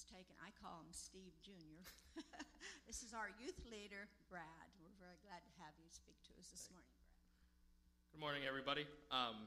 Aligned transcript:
is 0.00 0.08
taken. 0.08 0.32
I 0.40 0.48
call 0.56 0.80
him 0.80 0.88
Steve 0.96 1.36
Jr. 1.44 1.84
this 2.88 3.04
is 3.04 3.12
our 3.12 3.28
youth 3.36 3.60
leader, 3.68 4.08
Brad. 4.32 4.72
We're 4.80 4.96
very 4.96 5.20
glad 5.20 5.44
to 5.44 5.52
have 5.60 5.76
you 5.76 5.92
speak 5.92 6.16
to 6.24 6.32
us 6.40 6.48
this 6.48 6.72
morning, 6.72 6.88
Brad. 7.04 7.20
Good 8.16 8.22
morning, 8.24 8.48
everybody. 8.48 8.88
Um, 9.12 9.44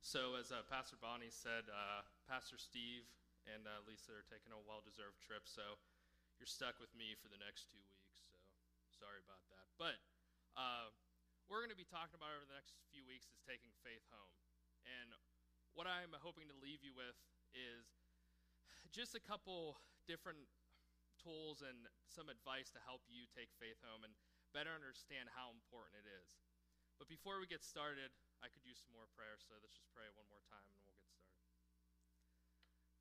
so, 0.00 0.40
as 0.40 0.48
uh, 0.56 0.64
Pastor 0.72 0.96
Bonnie 0.96 1.28
said, 1.28 1.68
uh, 1.68 2.00
Pastor 2.24 2.56
Steve 2.56 3.04
and 3.44 3.68
uh, 3.68 3.84
Lisa 3.84 4.16
are 4.16 4.24
taking 4.24 4.56
a 4.56 4.60
well 4.64 4.80
deserved 4.80 5.20
trip, 5.20 5.44
so 5.44 5.76
you're 6.40 6.48
stuck 6.48 6.80
with 6.80 6.92
me 6.96 7.12
for 7.20 7.28
the 7.28 7.40
next 7.44 7.68
two 7.68 7.84
weeks, 7.84 8.24
so 8.24 8.40
sorry 8.88 9.20
about 9.20 9.44
that. 9.52 9.68
But 9.76 10.00
uh, 10.56 10.88
we're 11.44 11.60
going 11.60 11.74
to 11.76 11.76
be 11.76 11.84
talking 11.84 12.16
about 12.16 12.32
over 12.32 12.48
the 12.48 12.56
next 12.56 12.72
few 12.88 13.04
weeks 13.04 13.28
is 13.28 13.36
taking 13.44 13.68
faith 13.84 14.08
home. 14.08 14.32
And 14.88 15.12
what 15.76 15.84
I'm 15.84 16.16
hoping 16.24 16.48
to 16.48 16.56
leave 16.64 16.80
you 16.80 16.96
with 16.96 17.20
is 17.52 17.84
just 18.94 19.18
a 19.18 19.22
couple 19.26 19.74
different 20.06 20.46
tools 21.18 21.66
and 21.66 21.90
some 22.06 22.30
advice 22.30 22.70
to 22.70 22.80
help 22.86 23.02
you 23.10 23.26
take 23.34 23.50
faith 23.58 23.82
home 23.82 24.06
and 24.06 24.14
better 24.54 24.70
understand 24.70 25.34
how 25.34 25.50
important 25.50 25.98
it 25.98 26.06
is. 26.06 26.38
But 26.94 27.10
before 27.10 27.42
we 27.42 27.50
get 27.50 27.66
started, 27.66 28.14
I 28.38 28.46
could 28.46 28.62
use 28.62 28.78
some 28.78 28.94
more 28.94 29.10
prayer, 29.18 29.34
so 29.42 29.58
let's 29.58 29.74
just 29.74 29.90
pray 29.90 30.06
one 30.14 30.30
more 30.30 30.46
time 30.46 30.62
and 30.62 30.78
we'll 30.78 30.86
get 30.86 30.94
started. 30.94 31.26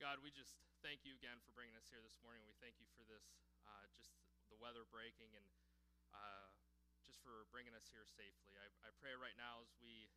God, 0.01 0.17
we 0.25 0.33
just 0.33 0.57
thank 0.81 1.05
you 1.05 1.13
again 1.13 1.37
for 1.45 1.53
bringing 1.53 1.77
us 1.77 1.85
here 1.93 2.01
this 2.01 2.17
morning. 2.25 2.41
We 2.49 2.57
thank 2.57 2.81
you 2.81 2.89
for 2.97 3.05
this, 3.05 3.37
uh, 3.69 3.85
just 3.93 4.17
the 4.49 4.57
weather 4.57 4.89
breaking 4.89 5.29
and 5.37 5.45
uh, 6.09 6.49
just 7.05 7.21
for 7.21 7.45
bringing 7.53 7.77
us 7.77 7.85
here 7.93 8.03
safely. 8.09 8.57
I, 8.57 8.67
I 8.81 8.89
pray 8.97 9.13
right 9.13 9.37
now 9.37 9.61
as 9.61 9.69
we 9.77 10.09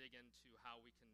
dig 0.00 0.16
into 0.16 0.56
how 0.64 0.80
we 0.80 0.96
can 0.96 1.12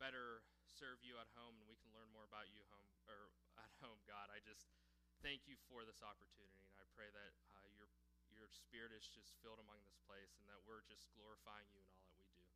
better 0.00 0.40
serve 0.72 1.04
you 1.04 1.20
at 1.20 1.28
home 1.36 1.60
and 1.60 1.68
we 1.68 1.76
can 1.78 1.92
learn 1.92 2.08
more 2.10 2.24
about 2.24 2.48
you 2.48 2.64
home 2.72 2.88
or 3.04 3.28
at 3.64 3.72
home, 3.84 4.00
God. 4.08 4.32
I 4.32 4.40
just 4.40 4.72
thank 5.20 5.44
you 5.46 5.54
for 5.70 5.84
this 5.84 6.02
opportunity, 6.02 6.66
and 6.72 6.80
I 6.80 6.86
pray 6.96 7.12
that 7.12 7.32
uh, 7.54 7.68
your 7.76 7.86
your 8.32 8.48
spirit 8.48 8.90
is 8.96 9.04
just 9.06 9.36
filled 9.44 9.60
among 9.60 9.84
this 9.84 10.00
place, 10.08 10.40
and 10.40 10.48
that 10.48 10.58
we're 10.64 10.82
just 10.88 11.04
glorifying 11.12 11.68
you 11.68 11.78
in 11.84 11.86
all 11.92 12.08
that 12.08 12.16
we 12.16 12.32
do. 12.32 12.48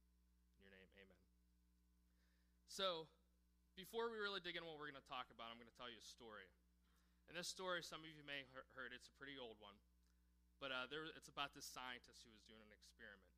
In 0.57 0.65
your 0.65 0.73
name, 0.73 0.89
Amen. 0.97 1.21
So, 2.67 3.07
before 3.77 4.09
we 4.09 4.17
really 4.17 4.41
dig 4.41 4.57
into 4.57 4.67
what 4.67 4.81
we're 4.81 4.89
going 4.89 4.99
to 4.99 5.11
talk 5.11 5.29
about, 5.29 5.53
I'm 5.53 5.61
going 5.61 5.71
to 5.71 5.79
tell 5.79 5.93
you 5.93 6.01
a 6.01 6.09
story. 6.17 6.49
And 7.29 7.37
this 7.37 7.47
story, 7.47 7.85
some 7.85 8.01
of 8.01 8.09
you 8.09 8.25
may 8.25 8.41
have 8.41 8.67
heard, 8.73 8.97
it's 8.97 9.13
a 9.13 9.17
pretty 9.21 9.37
old 9.37 9.61
one. 9.61 9.77
But 10.57 10.73
uh, 10.73 10.89
there, 10.89 11.05
it's 11.13 11.29
about 11.29 11.53
this 11.53 11.69
scientist 11.69 12.25
who 12.25 12.33
was 12.33 12.41
doing 12.49 12.65
an 12.65 12.73
experiment. 12.73 13.37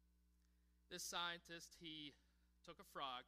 This 0.87 1.03
scientist, 1.03 1.75
he 1.83 2.15
took 2.63 2.79
a 2.79 2.87
frog, 2.87 3.27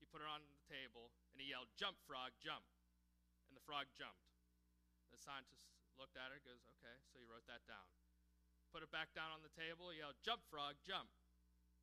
he 0.00 0.08
put 0.08 0.24
it 0.24 0.28
on 0.30 0.40
table, 0.66 1.14
and 1.32 1.38
he 1.38 1.54
yelled, 1.54 1.70
Jump, 1.78 1.96
frog, 2.04 2.34
jump. 2.42 2.66
And 3.50 3.54
the 3.54 3.62
frog 3.62 3.86
jumped. 3.94 4.26
The 5.14 5.18
scientist 5.18 5.70
looked 5.94 6.18
at 6.18 6.34
it 6.34 6.42
goes, 6.42 6.66
Okay, 6.78 6.96
so 7.08 7.16
he 7.16 7.26
wrote 7.26 7.46
that 7.46 7.64
down. 7.64 7.86
Put 8.74 8.82
it 8.82 8.90
back 8.90 9.14
down 9.14 9.32
on 9.32 9.40
the 9.40 9.52
table, 9.54 9.88
he 9.94 10.02
yelled, 10.02 10.18
Jump, 10.20 10.42
frog, 10.50 10.76
jump. 10.82 11.08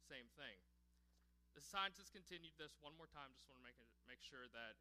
Same 0.04 0.28
thing. 0.36 0.60
The 1.56 1.64
scientist 1.64 2.12
continued 2.12 2.58
this 2.58 2.76
one 2.82 2.98
more 2.98 3.10
time, 3.10 3.32
just 3.34 3.46
want 3.46 3.62
to 3.62 3.66
make, 3.66 3.78
it, 3.78 3.88
make 4.10 4.22
sure 4.26 4.50
that 4.52 4.76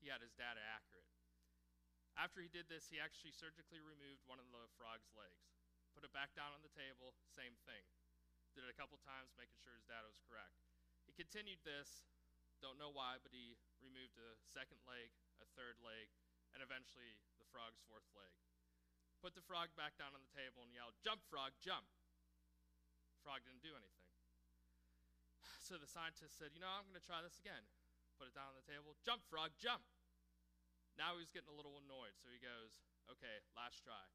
he 0.00 0.08
had 0.08 0.24
his 0.24 0.32
data 0.32 0.60
accurate. 0.60 1.08
After 2.16 2.40
he 2.40 2.48
did 2.48 2.72
this, 2.72 2.88
he 2.88 2.96
actually 2.96 3.36
surgically 3.36 3.84
removed 3.84 4.24
one 4.24 4.40
of 4.40 4.48
the 4.48 4.64
frog's 4.80 5.12
legs. 5.12 5.44
Put 5.92 6.08
it 6.08 6.12
back 6.16 6.32
down 6.32 6.56
on 6.56 6.64
the 6.64 6.72
table, 6.72 7.12
same 7.28 7.56
thing. 7.68 7.84
Did 8.56 8.64
it 8.64 8.72
a 8.72 8.76
couple 8.80 8.96
times, 9.04 9.36
making 9.36 9.60
sure 9.60 9.76
his 9.76 9.84
data 9.84 10.08
was 10.08 10.20
correct. 10.24 10.56
He 11.04 11.12
continued 11.12 11.60
this, 11.60 12.08
don't 12.60 12.80
know 12.80 12.92
why, 12.92 13.20
but 13.20 13.32
he 13.32 13.56
removed 13.84 14.16
a 14.16 14.36
second 14.48 14.80
leg, 14.88 15.12
a 15.42 15.46
third 15.56 15.76
leg, 15.82 16.08
and 16.56 16.64
eventually 16.64 17.16
the 17.36 17.48
frog's 17.52 17.82
fourth 17.84 18.08
leg. 18.16 18.32
Put 19.20 19.36
the 19.36 19.44
frog 19.44 19.72
back 19.76 19.96
down 19.96 20.12
on 20.12 20.22
the 20.22 20.32
table 20.36 20.64
and 20.64 20.72
yelled, 20.72 20.96
Jump, 21.00 21.24
frog, 21.28 21.56
jump. 21.60 21.88
Frog 23.24 23.42
didn't 23.44 23.64
do 23.64 23.74
anything. 23.74 24.12
So 25.66 25.74
the 25.74 25.90
scientist 25.90 26.38
said, 26.38 26.54
You 26.54 26.62
know, 26.62 26.70
I'm 26.70 26.86
going 26.86 27.00
to 27.00 27.02
try 27.02 27.18
this 27.26 27.42
again. 27.42 27.66
Put 28.22 28.30
it 28.30 28.38
down 28.38 28.54
on 28.54 28.58
the 28.60 28.68
table. 28.70 28.94
Jump, 29.02 29.26
frog, 29.26 29.50
jump. 29.58 29.82
Now 30.94 31.18
he's 31.18 31.34
getting 31.34 31.50
a 31.50 31.56
little 31.58 31.76
annoyed, 31.76 32.14
so 32.22 32.30
he 32.30 32.38
goes, 32.38 32.86
Okay, 33.10 33.42
last 33.58 33.82
try. 33.82 34.06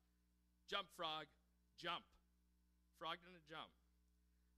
Jump, 0.72 0.88
frog, 0.96 1.28
jump. 1.76 2.08
Frog 2.96 3.20
didn't 3.20 3.44
jump. 3.44 3.74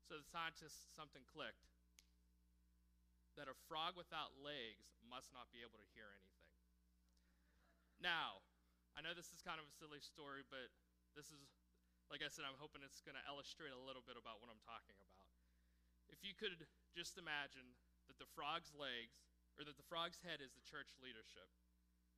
So 0.05 0.21
the 0.21 0.27
scientist, 0.27 0.93
something 0.93 1.25
clicked 1.25 1.72
that 3.37 3.49
a 3.49 3.57
frog 3.65 3.97
without 3.97 4.35
legs 4.39 4.93
must 5.05 5.33
not 5.33 5.49
be 5.49 5.65
able 5.65 5.81
to 5.81 5.89
hear 5.93 6.09
anything. 6.13 6.57
Now, 7.97 8.43
I 8.93 9.01
know 9.01 9.15
this 9.15 9.33
is 9.33 9.41
kind 9.41 9.57
of 9.57 9.65
a 9.65 9.73
silly 9.73 10.03
story, 10.03 10.45
but 10.45 10.69
this 11.17 11.33
is, 11.33 11.41
like 12.13 12.21
I 12.21 12.29
said, 12.29 12.45
I'm 12.45 12.59
hoping 12.61 12.85
it's 12.85 13.01
going 13.01 13.17
to 13.17 13.25
illustrate 13.25 13.73
a 13.73 13.79
little 13.79 14.05
bit 14.05 14.19
about 14.19 14.37
what 14.37 14.53
I'm 14.53 14.61
talking 14.61 14.97
about. 15.01 15.29
If 16.13 16.21
you 16.21 16.37
could 16.37 16.53
just 16.93 17.17
imagine 17.17 17.65
that 18.05 18.21
the 18.21 18.29
frog's 18.37 18.69
legs, 18.77 19.25
or 19.57 19.65
that 19.65 19.77
the 19.77 19.85
frog's 19.85 20.21
head 20.21 20.41
is 20.41 20.53
the 20.53 20.65
church 20.65 20.93
leadership, 21.01 21.49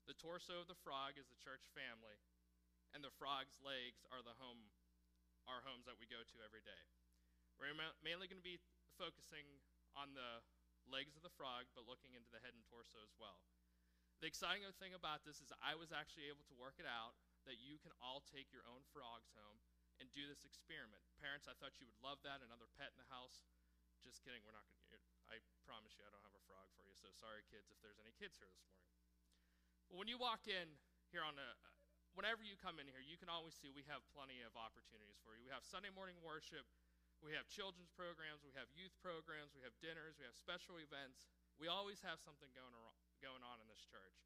the 0.07 0.17
torso 0.19 0.63
of 0.63 0.67
the 0.67 0.79
frog 0.83 1.15
is 1.15 1.31
the 1.31 1.39
church 1.39 1.67
family, 1.71 2.19
and 2.91 3.03
the 3.03 3.13
frog's 3.15 3.55
legs 3.63 4.03
are 4.11 4.23
the 4.23 4.35
home, 4.39 4.71
our 5.47 5.63
homes 5.63 5.87
that 5.87 5.99
we 5.99 6.07
go 6.07 6.23
to 6.23 6.37
every 6.43 6.63
day. 6.63 6.83
We're 7.55 7.71
mainly 8.03 8.27
going 8.27 8.39
to 8.39 8.45
be 8.45 8.59
focusing 8.99 9.47
on 9.95 10.11
the 10.11 10.43
legs 10.89 11.17
of 11.17 11.25
the 11.25 11.33
frog, 11.33 11.69
but 11.73 11.89
looking 11.89 12.13
into 12.13 12.29
the 12.29 12.41
head 12.41 12.53
and 12.53 12.65
torso 12.65 13.01
as 13.01 13.13
well. 13.17 13.41
The 14.23 14.31
exciting 14.31 14.63
thing 14.79 14.95
about 14.95 15.27
this 15.27 15.43
is 15.43 15.51
I 15.59 15.75
was 15.75 15.91
actually 15.91 16.31
able 16.31 16.47
to 16.47 16.55
work 16.55 16.79
it 16.79 16.87
out 16.87 17.19
that 17.45 17.61
you 17.61 17.77
can 17.77 17.93
all 18.01 18.23
take 18.25 18.49
your 18.49 18.65
own 18.65 18.81
frogs 18.89 19.35
home 19.35 19.59
and 19.99 20.11
do 20.11 20.27
this 20.27 20.43
experiment. 20.43 21.03
Parents, 21.19 21.47
I 21.47 21.55
thought 21.55 21.79
you 21.79 21.87
would 21.87 21.99
love 21.99 22.19
that. 22.23 22.43
Another 22.43 22.67
pet 22.75 22.91
in 22.95 22.99
the 22.99 23.11
house. 23.11 23.43
Just 24.03 24.23
kidding. 24.23 24.43
We're 24.43 24.55
not 24.55 24.67
going 24.67 24.81
to. 24.91 24.97
I 25.31 25.41
promise 25.65 25.97
you, 25.97 26.05
I 26.05 26.11
don't 26.13 26.23
have 26.23 26.35
a 26.35 26.45
frog 26.45 26.69
for 26.77 26.85
you. 26.85 26.93
So 26.93 27.09
sorry, 27.15 27.41
kids, 27.49 27.73
if 27.73 27.79
there's 27.81 27.97
any 27.97 28.13
kids 28.15 28.37
here 28.37 28.49
this 28.49 28.65
morning. 28.69 28.93
But 29.89 29.97
when 29.97 30.09
you 30.09 30.17
walk 30.17 30.45
in 30.45 30.77
here 31.09 31.25
on 31.25 31.37
a, 31.37 31.49
whenever 32.13 32.45
you 32.45 32.57
come 32.57 32.77
in 32.77 32.87
here, 32.89 33.01
you 33.01 33.17
can 33.17 33.29
always 33.29 33.57
see 33.57 33.73
we 33.73 33.85
have 33.89 34.05
plenty 34.13 34.45
of 34.45 34.53
opportunities 34.53 35.17
for 35.25 35.33
you. 35.37 35.45
We 35.45 35.53
have 35.53 35.65
Sunday 35.65 35.93
morning 35.93 36.17
worship. 36.21 36.65
We 37.23 37.33
have 37.33 37.49
children's 37.49 37.89
programs, 37.93 38.45
we 38.45 38.53
have 38.55 38.69
youth 38.75 38.93
programs, 39.01 39.55
we 39.55 39.63
have 39.65 39.73
dinners, 39.81 40.15
we 40.19 40.25
have 40.27 40.37
special 40.37 40.77
events. 40.77 41.25
We 41.55 41.71
always 41.71 42.03
have 42.03 42.19
something 42.19 42.51
going, 42.51 42.75
going 43.23 43.43
on 43.43 43.63
in 43.63 43.67
this 43.71 43.81
church. 43.87 44.19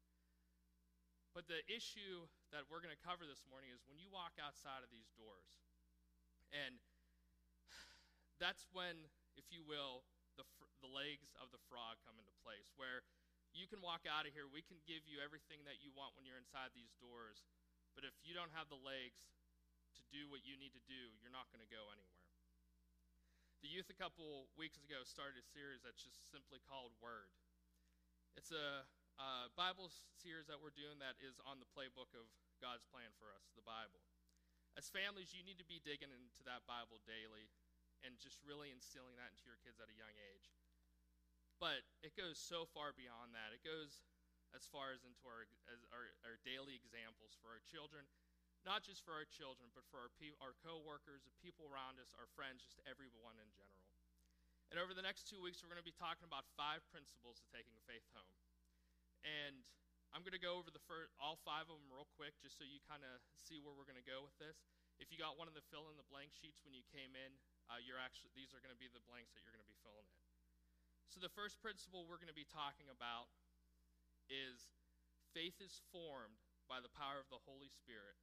But 1.30 1.46
the 1.46 1.62
issue 1.70 2.26
that 2.50 2.66
we're 2.66 2.82
going 2.82 2.94
to 2.94 3.06
cover 3.06 3.22
this 3.22 3.46
morning 3.46 3.70
is 3.70 3.86
when 3.86 4.02
you 4.02 4.10
walk 4.10 4.34
outside 4.42 4.82
of 4.82 4.90
these 4.90 5.14
doors. 5.14 5.62
And 6.50 6.82
that's 8.42 8.66
when, 8.74 9.06
if 9.38 9.46
you 9.54 9.62
will, 9.62 10.02
the, 10.34 10.42
the 10.82 10.90
legs 10.90 11.30
of 11.38 11.54
the 11.54 11.62
frog 11.70 12.02
come 12.02 12.18
into 12.18 12.34
place, 12.42 12.74
where 12.74 13.06
you 13.54 13.70
can 13.70 13.78
walk 13.78 14.06
out 14.10 14.26
of 14.26 14.34
here. 14.34 14.46
We 14.50 14.62
can 14.62 14.82
give 14.86 15.06
you 15.06 15.22
everything 15.22 15.62
that 15.66 15.78
you 15.78 15.94
want 15.94 16.18
when 16.18 16.26
you're 16.26 16.38
inside 16.38 16.74
these 16.74 16.94
doors. 16.98 17.46
But 17.94 18.06
if 18.06 18.14
you 18.22 18.34
don't 18.34 18.50
have 18.54 18.70
the 18.70 18.78
legs 18.78 19.30
to 19.98 20.02
do 20.10 20.26
what 20.30 20.42
you 20.46 20.58
need 20.58 20.74
to 20.74 20.84
do, 20.86 21.14
you're 21.22 21.34
not 21.34 21.50
going 21.54 21.62
to 21.62 21.70
go 21.70 21.90
anywhere. 21.94 22.19
The 23.60 23.68
youth 23.68 23.92
a 23.92 23.98
couple 24.00 24.48
weeks 24.56 24.80
ago 24.80 25.04
started 25.04 25.36
a 25.36 25.44
series 25.44 25.84
that's 25.84 26.00
just 26.00 26.32
simply 26.32 26.64
called 26.64 26.96
Word. 26.96 27.28
It's 28.32 28.56
a, 28.56 28.88
Bible 29.52 29.92
series 30.16 30.48
that 30.48 30.56
we're 30.56 30.72
doing 30.72 30.96
that 31.04 31.20
is 31.20 31.36
on 31.44 31.60
the 31.60 31.68
playbook 31.76 32.08
of 32.16 32.24
God's 32.64 32.88
plan 32.88 33.12
for 33.20 33.28
us, 33.28 33.52
the 33.52 33.60
Bible. 33.60 34.00
As 34.80 34.88
families, 34.88 35.36
you 35.36 35.44
need 35.44 35.60
to 35.60 35.68
be 35.68 35.76
digging 35.84 36.08
into 36.08 36.40
that 36.48 36.64
Bible 36.64 37.04
daily 37.04 37.52
and 38.00 38.16
just 38.16 38.40
really 38.40 38.72
instilling 38.72 39.20
that 39.20 39.36
into 39.36 39.44
your 39.44 39.60
kids 39.60 39.76
at 39.76 39.92
a 39.92 40.00
young 40.00 40.16
age. 40.32 40.48
But 41.60 41.84
it 42.00 42.16
goes 42.16 42.40
so 42.40 42.64
far 42.64 42.96
beyond 42.96 43.36
that. 43.36 43.52
It 43.52 43.60
goes 43.60 44.00
as 44.56 44.64
far 44.64 44.96
as 44.96 45.04
into 45.04 45.28
our, 45.28 45.44
as 45.68 45.84
our, 45.92 46.16
our 46.24 46.40
daily 46.40 46.80
examples 46.80 47.36
for 47.36 47.52
our 47.52 47.60
children 47.68 48.08
not 48.64 48.84
just 48.84 49.00
for 49.02 49.16
our 49.16 49.24
children, 49.24 49.72
but 49.72 49.84
for 49.88 50.00
our, 50.00 50.12
pe- 50.20 50.36
our 50.44 50.52
co-workers, 50.60 51.24
the 51.24 51.32
people 51.40 51.64
around 51.68 51.96
us, 51.96 52.12
our 52.16 52.28
friends, 52.36 52.60
just 52.60 52.80
everyone 52.84 53.36
in 53.40 53.48
general. 53.56 53.88
And 54.70 54.78
over 54.78 54.94
the 54.94 55.02
next 55.02 55.26
two 55.26 55.40
weeks, 55.42 55.64
we're 55.64 55.72
going 55.72 55.82
to 55.82 55.86
be 55.86 55.96
talking 55.96 56.22
about 56.28 56.46
five 56.54 56.84
principles 56.94 57.42
of 57.42 57.46
taking 57.50 57.74
faith 57.90 58.06
home. 58.14 58.38
And 59.26 59.66
I'm 60.14 60.22
going 60.22 60.36
to 60.36 60.42
go 60.42 60.58
over 60.58 60.70
the 60.70 60.82
all 61.18 61.38
five 61.42 61.66
of 61.66 61.78
them 61.78 61.90
real 61.90 62.06
quick, 62.14 62.38
just 62.38 62.58
so 62.58 62.66
you 62.66 62.78
kind 62.86 63.02
of 63.02 63.18
see 63.34 63.58
where 63.62 63.74
we're 63.74 63.86
going 63.86 63.98
to 63.98 64.06
go 64.06 64.22
with 64.22 64.34
this. 64.38 64.62
If 64.98 65.08
you 65.10 65.16
got 65.16 65.38
one 65.38 65.48
of 65.48 65.56
the 65.56 65.64
fill 65.72 65.90
in 65.90 65.96
the 65.96 66.06
blank 66.06 66.34
sheets 66.34 66.60
when 66.62 66.74
you 66.74 66.84
came 66.90 67.14
in, 67.14 67.30
uh, 67.70 67.78
you're 67.82 67.98
actually 67.98 68.34
these 68.34 68.52
are 68.52 68.62
going 68.62 68.74
to 68.74 68.78
be 68.78 68.90
the 68.90 69.02
blanks 69.06 69.32
that 69.34 69.42
you're 69.42 69.54
going 69.54 69.64
to 69.64 69.70
be 69.70 69.78
filling 69.82 70.06
in. 70.06 70.22
So 71.10 71.18
the 71.18 71.32
first 71.32 71.58
principle 71.58 72.06
we're 72.06 72.20
going 72.22 72.30
to 72.30 72.36
be 72.36 72.46
talking 72.46 72.86
about 72.90 73.30
is 74.30 74.70
faith 75.34 75.58
is 75.58 75.82
formed 75.90 76.38
by 76.70 76.78
the 76.78 76.90
power 76.90 77.18
of 77.18 77.26
the 77.30 77.42
Holy 77.46 77.70
Spirit 77.70 78.18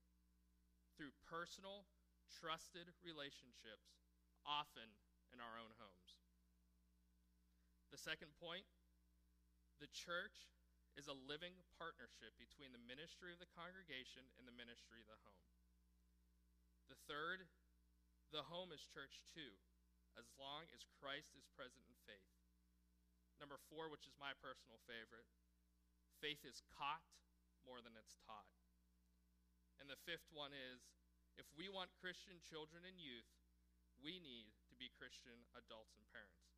through 0.98 1.14
personal, 1.30 1.86
trusted 2.28 2.90
relationships, 3.06 4.02
often 4.42 4.98
in 5.30 5.38
our 5.38 5.62
own 5.62 5.78
homes. 5.78 6.18
The 7.94 8.02
second 8.02 8.34
point 8.42 8.66
the 9.78 9.88
church 9.94 10.50
is 10.98 11.06
a 11.06 11.14
living 11.30 11.54
partnership 11.78 12.34
between 12.42 12.74
the 12.74 12.82
ministry 12.82 13.30
of 13.30 13.38
the 13.38 13.54
congregation 13.54 14.26
and 14.42 14.50
the 14.50 14.58
ministry 14.58 14.98
of 14.98 15.08
the 15.08 15.22
home. 15.22 15.46
The 16.90 16.98
third, 17.06 17.46
the 18.34 18.50
home 18.50 18.74
is 18.74 18.82
church 18.90 19.22
too, 19.30 19.54
as 20.18 20.26
long 20.42 20.66
as 20.74 20.90
Christ 20.98 21.38
is 21.38 21.46
present 21.54 21.86
in 21.86 21.94
faith. 22.10 22.34
Number 23.38 23.62
four, 23.70 23.94
which 23.94 24.10
is 24.10 24.18
my 24.18 24.34
personal 24.42 24.82
favorite, 24.90 25.30
faith 26.18 26.42
is 26.42 26.66
caught 26.74 27.06
more 27.62 27.78
than 27.86 27.94
it's 27.94 28.18
taught. 28.26 28.50
And 29.77 29.88
the 29.88 30.00
fifth 30.06 30.27
one 30.33 30.51
is 30.51 30.81
if 31.38 31.45
we 31.53 31.69
want 31.69 31.94
Christian 32.01 32.41
children 32.41 32.81
and 32.83 32.97
youth, 32.97 33.29
we 34.01 34.18
need 34.21 34.50
to 34.69 34.75
be 34.77 34.89
Christian 34.94 35.45
adults 35.57 35.97
and 35.97 36.06
parents. 36.09 36.50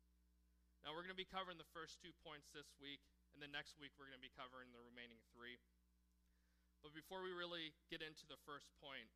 Now, 0.80 0.96
we're 0.96 1.04
going 1.04 1.12
to 1.12 1.20
be 1.20 1.28
covering 1.28 1.60
the 1.60 1.68
first 1.76 2.00
two 2.00 2.16
points 2.24 2.48
this 2.56 2.72
week, 2.80 3.04
and 3.36 3.44
then 3.44 3.52
next 3.52 3.76
week 3.76 3.92
we're 4.00 4.08
going 4.08 4.16
to 4.16 4.24
be 4.24 4.32
covering 4.32 4.72
the 4.72 4.80
remaining 4.80 5.20
three. 5.36 5.60
But 6.80 6.96
before 6.96 7.20
we 7.20 7.36
really 7.36 7.76
get 7.92 8.00
into 8.00 8.24
the 8.24 8.40
first 8.48 8.72
point, 8.80 9.12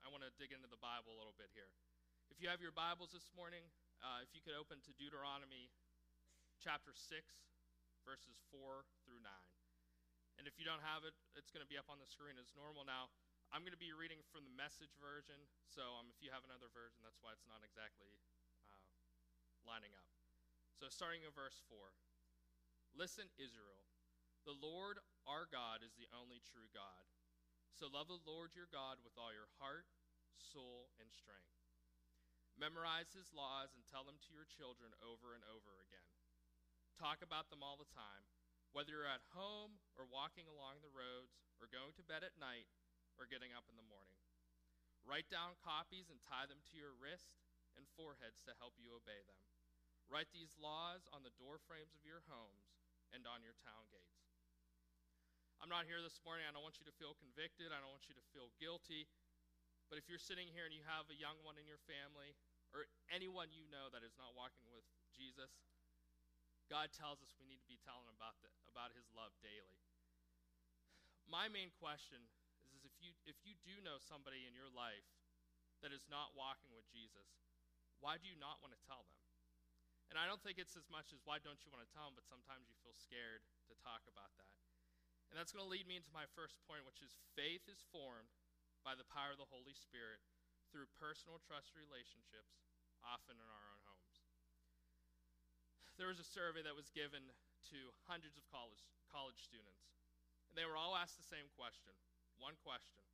I 0.00 0.08
want 0.08 0.24
to 0.24 0.32
dig 0.40 0.56
into 0.56 0.72
the 0.72 0.80
Bible 0.80 1.12
a 1.12 1.18
little 1.20 1.36
bit 1.36 1.52
here. 1.52 1.68
If 2.32 2.40
you 2.40 2.48
have 2.48 2.64
your 2.64 2.72
Bibles 2.72 3.12
this 3.12 3.28
morning, 3.36 3.68
uh, 4.00 4.24
if 4.24 4.32
you 4.32 4.40
could 4.40 4.56
open 4.56 4.80
to 4.88 4.96
Deuteronomy 4.96 5.68
chapter 6.56 6.96
6, 6.96 7.04
verses 8.08 8.40
4 8.48 8.88
through 9.04 9.20
9. 9.20 9.28
And 10.40 10.48
if 10.48 10.56
you 10.56 10.64
don't 10.64 10.80
have 10.80 11.04
it, 11.04 11.12
it's 11.36 11.52
going 11.52 11.60
to 11.60 11.68
be 11.68 11.76
up 11.76 11.92
on 11.92 12.00
the 12.00 12.08
screen 12.08 12.40
as 12.40 12.48
normal. 12.56 12.88
Now, 12.88 13.12
I'm 13.52 13.68
going 13.68 13.76
to 13.76 13.84
be 13.84 13.92
reading 13.92 14.24
from 14.32 14.48
the 14.48 14.56
message 14.56 14.96
version, 14.96 15.36
so 15.68 15.84
um, 16.00 16.08
if 16.08 16.24
you 16.24 16.32
have 16.32 16.40
another 16.48 16.72
version, 16.72 17.04
that's 17.04 17.20
why 17.20 17.36
it's 17.36 17.44
not 17.44 17.60
exactly 17.60 18.08
uh, 18.64 18.80
lining 19.68 19.92
up. 19.92 20.08
So, 20.80 20.88
starting 20.88 21.20
in 21.20 21.28
verse 21.36 21.60
4 21.68 21.76
Listen, 22.96 23.28
Israel, 23.36 23.84
the 24.48 24.56
Lord 24.56 25.04
our 25.28 25.44
God 25.52 25.84
is 25.84 25.92
the 26.00 26.08
only 26.16 26.40
true 26.40 26.64
God. 26.72 27.04
So, 27.76 27.92
love 27.92 28.08
the 28.08 28.24
Lord 28.24 28.56
your 28.56 28.72
God 28.72 29.04
with 29.04 29.20
all 29.20 29.36
your 29.36 29.52
heart, 29.60 29.84
soul, 30.32 30.88
and 30.96 31.12
strength. 31.12 31.52
Memorize 32.56 33.12
his 33.12 33.36
laws 33.36 33.76
and 33.76 33.84
tell 33.84 34.08
them 34.08 34.16
to 34.16 34.32
your 34.32 34.48
children 34.48 34.96
over 35.04 35.36
and 35.36 35.44
over 35.44 35.76
again. 35.84 36.08
Talk 36.96 37.20
about 37.20 37.52
them 37.52 37.60
all 37.60 37.76
the 37.76 37.92
time, 37.92 38.24
whether 38.72 38.96
you're 38.96 39.04
at 39.04 39.28
home 39.36 39.76
or 39.92 40.08
walking 40.08 40.48
along 40.48 40.80
the 40.80 40.96
roads 40.96 41.36
or 41.60 41.68
going 41.68 41.92
to 42.00 42.08
bed 42.08 42.24
at 42.24 42.40
night 42.40 42.72
or 43.22 43.30
getting 43.30 43.54
up 43.54 43.70
in 43.70 43.78
the 43.78 43.86
morning. 43.86 44.18
Write 45.06 45.30
down 45.30 45.54
copies 45.62 46.10
and 46.10 46.18
tie 46.18 46.50
them 46.50 46.58
to 46.58 46.74
your 46.74 46.90
wrist 46.98 47.38
and 47.78 47.86
foreheads 47.94 48.42
to 48.42 48.58
help 48.58 48.74
you 48.82 48.90
obey 48.90 49.22
them. 49.22 49.38
Write 50.10 50.34
these 50.34 50.58
laws 50.58 51.06
on 51.14 51.22
the 51.22 51.30
door 51.38 51.62
frames 51.62 51.94
of 51.94 52.02
your 52.02 52.26
homes 52.26 52.74
and 53.14 53.22
on 53.30 53.46
your 53.46 53.54
town 53.62 53.86
gates. 53.94 54.26
I'm 55.62 55.70
not 55.70 55.86
here 55.86 56.02
this 56.02 56.18
morning. 56.26 56.42
I 56.42 56.50
don't 56.50 56.66
want 56.66 56.82
you 56.82 56.86
to 56.90 56.96
feel 56.98 57.14
convicted. 57.14 57.70
I 57.70 57.78
don't 57.78 57.94
want 57.94 58.10
you 58.10 58.18
to 58.18 58.26
feel 58.34 58.50
guilty. 58.58 59.06
But 59.86 60.02
if 60.02 60.10
you're 60.10 60.18
sitting 60.18 60.50
here 60.50 60.66
and 60.66 60.74
you 60.74 60.82
have 60.82 61.06
a 61.06 61.14
young 61.14 61.38
one 61.46 61.54
in 61.54 61.70
your 61.70 61.78
family 61.86 62.34
or 62.74 62.90
anyone 63.14 63.54
you 63.54 63.62
know 63.70 63.86
that 63.94 64.02
is 64.02 64.18
not 64.18 64.34
walking 64.34 64.66
with 64.74 64.82
Jesus, 65.14 65.54
God 66.66 66.90
tells 66.90 67.22
us 67.22 67.38
we 67.38 67.46
need 67.46 67.62
to 67.62 67.70
be 67.70 67.78
telling 67.78 68.10
about, 68.10 68.34
the, 68.42 68.50
about 68.66 68.90
his 68.98 69.06
love 69.14 69.30
daily. 69.38 69.78
My 71.30 71.46
main 71.46 71.70
question 71.78 72.26
you 73.02 73.12
if 73.26 73.36
you 73.42 73.58
do 73.66 73.74
know 73.82 73.98
somebody 73.98 74.46
in 74.46 74.54
your 74.54 74.70
life 74.72 75.06
that 75.82 75.90
is 75.90 76.06
not 76.06 76.32
walking 76.38 76.70
with 76.72 76.86
Jesus, 76.88 77.42
why 77.98 78.18
do 78.18 78.30
you 78.30 78.38
not 78.38 78.62
want 78.62 78.70
to 78.74 78.80
tell 78.86 79.02
them? 79.10 79.18
And 80.10 80.20
I 80.20 80.28
don't 80.28 80.42
think 80.44 80.60
it's 80.60 80.76
as 80.76 80.86
much 80.92 81.10
as 81.10 81.24
why 81.24 81.40
don't 81.40 81.58
you 81.64 81.72
want 81.72 81.82
to 81.82 81.90
tell 81.90 82.06
them, 82.06 82.18
but 82.18 82.28
sometimes 82.28 82.68
you 82.68 82.76
feel 82.84 82.94
scared 82.94 83.42
to 83.70 83.74
talk 83.80 84.04
about 84.06 84.30
that. 84.36 84.56
And 85.32 85.40
that's 85.40 85.50
going 85.56 85.64
to 85.64 85.72
lead 85.72 85.88
me 85.88 85.96
into 85.96 86.12
my 86.12 86.28
first 86.36 86.60
point, 86.68 86.84
which 86.84 87.00
is 87.00 87.16
faith 87.32 87.64
is 87.64 87.80
formed 87.88 88.28
by 88.84 88.92
the 88.92 89.08
power 89.08 89.32
of 89.32 89.40
the 89.40 89.48
Holy 89.48 89.72
Spirit 89.72 90.20
through 90.68 90.90
personal 91.00 91.40
trust 91.40 91.72
relationships, 91.72 92.60
often 93.00 93.40
in 93.40 93.48
our 93.48 93.64
own 93.72 93.80
homes. 93.88 94.20
There 95.96 96.12
was 96.12 96.20
a 96.20 96.28
survey 96.28 96.60
that 96.60 96.76
was 96.76 96.92
given 96.92 97.32
to 97.72 97.78
hundreds 98.04 98.36
of 98.36 98.44
college, 98.52 98.84
college 99.08 99.40
students, 99.40 99.96
and 100.52 100.60
they 100.60 100.68
were 100.68 100.76
all 100.76 100.92
asked 100.92 101.16
the 101.16 101.24
same 101.24 101.48
question 101.56 101.96
one 102.42 102.58
question 102.66 103.06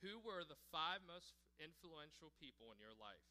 Who 0.00 0.16
were 0.24 0.48
the 0.48 0.58
five 0.72 1.04
most 1.04 1.36
influential 1.60 2.32
people 2.40 2.72
in 2.72 2.80
your 2.80 2.96
life? 2.96 3.28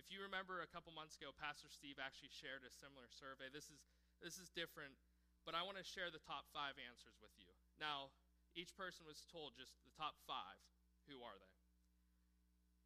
If 0.00 0.08
you 0.08 0.24
remember 0.24 0.64
a 0.64 0.72
couple 0.72 0.96
months 0.96 1.20
ago, 1.20 1.36
Pastor 1.36 1.68
Steve 1.68 2.00
actually 2.00 2.32
shared 2.32 2.64
a 2.64 2.72
similar 2.72 3.04
survey. 3.12 3.52
This 3.52 3.68
is, 3.68 3.84
this 4.24 4.40
is 4.40 4.48
different, 4.48 4.96
but 5.44 5.52
I 5.52 5.60
want 5.60 5.76
to 5.76 5.84
share 5.84 6.08
the 6.08 6.24
top 6.24 6.48
five 6.56 6.80
answers 6.80 7.20
with 7.20 7.36
you. 7.36 7.52
Now, 7.76 8.08
each 8.56 8.72
person 8.72 9.04
was 9.04 9.28
told 9.28 9.60
just 9.60 9.76
the 9.84 9.92
top 9.92 10.16
five. 10.24 10.56
Who 11.04 11.20
are 11.20 11.36
they? 11.36 11.54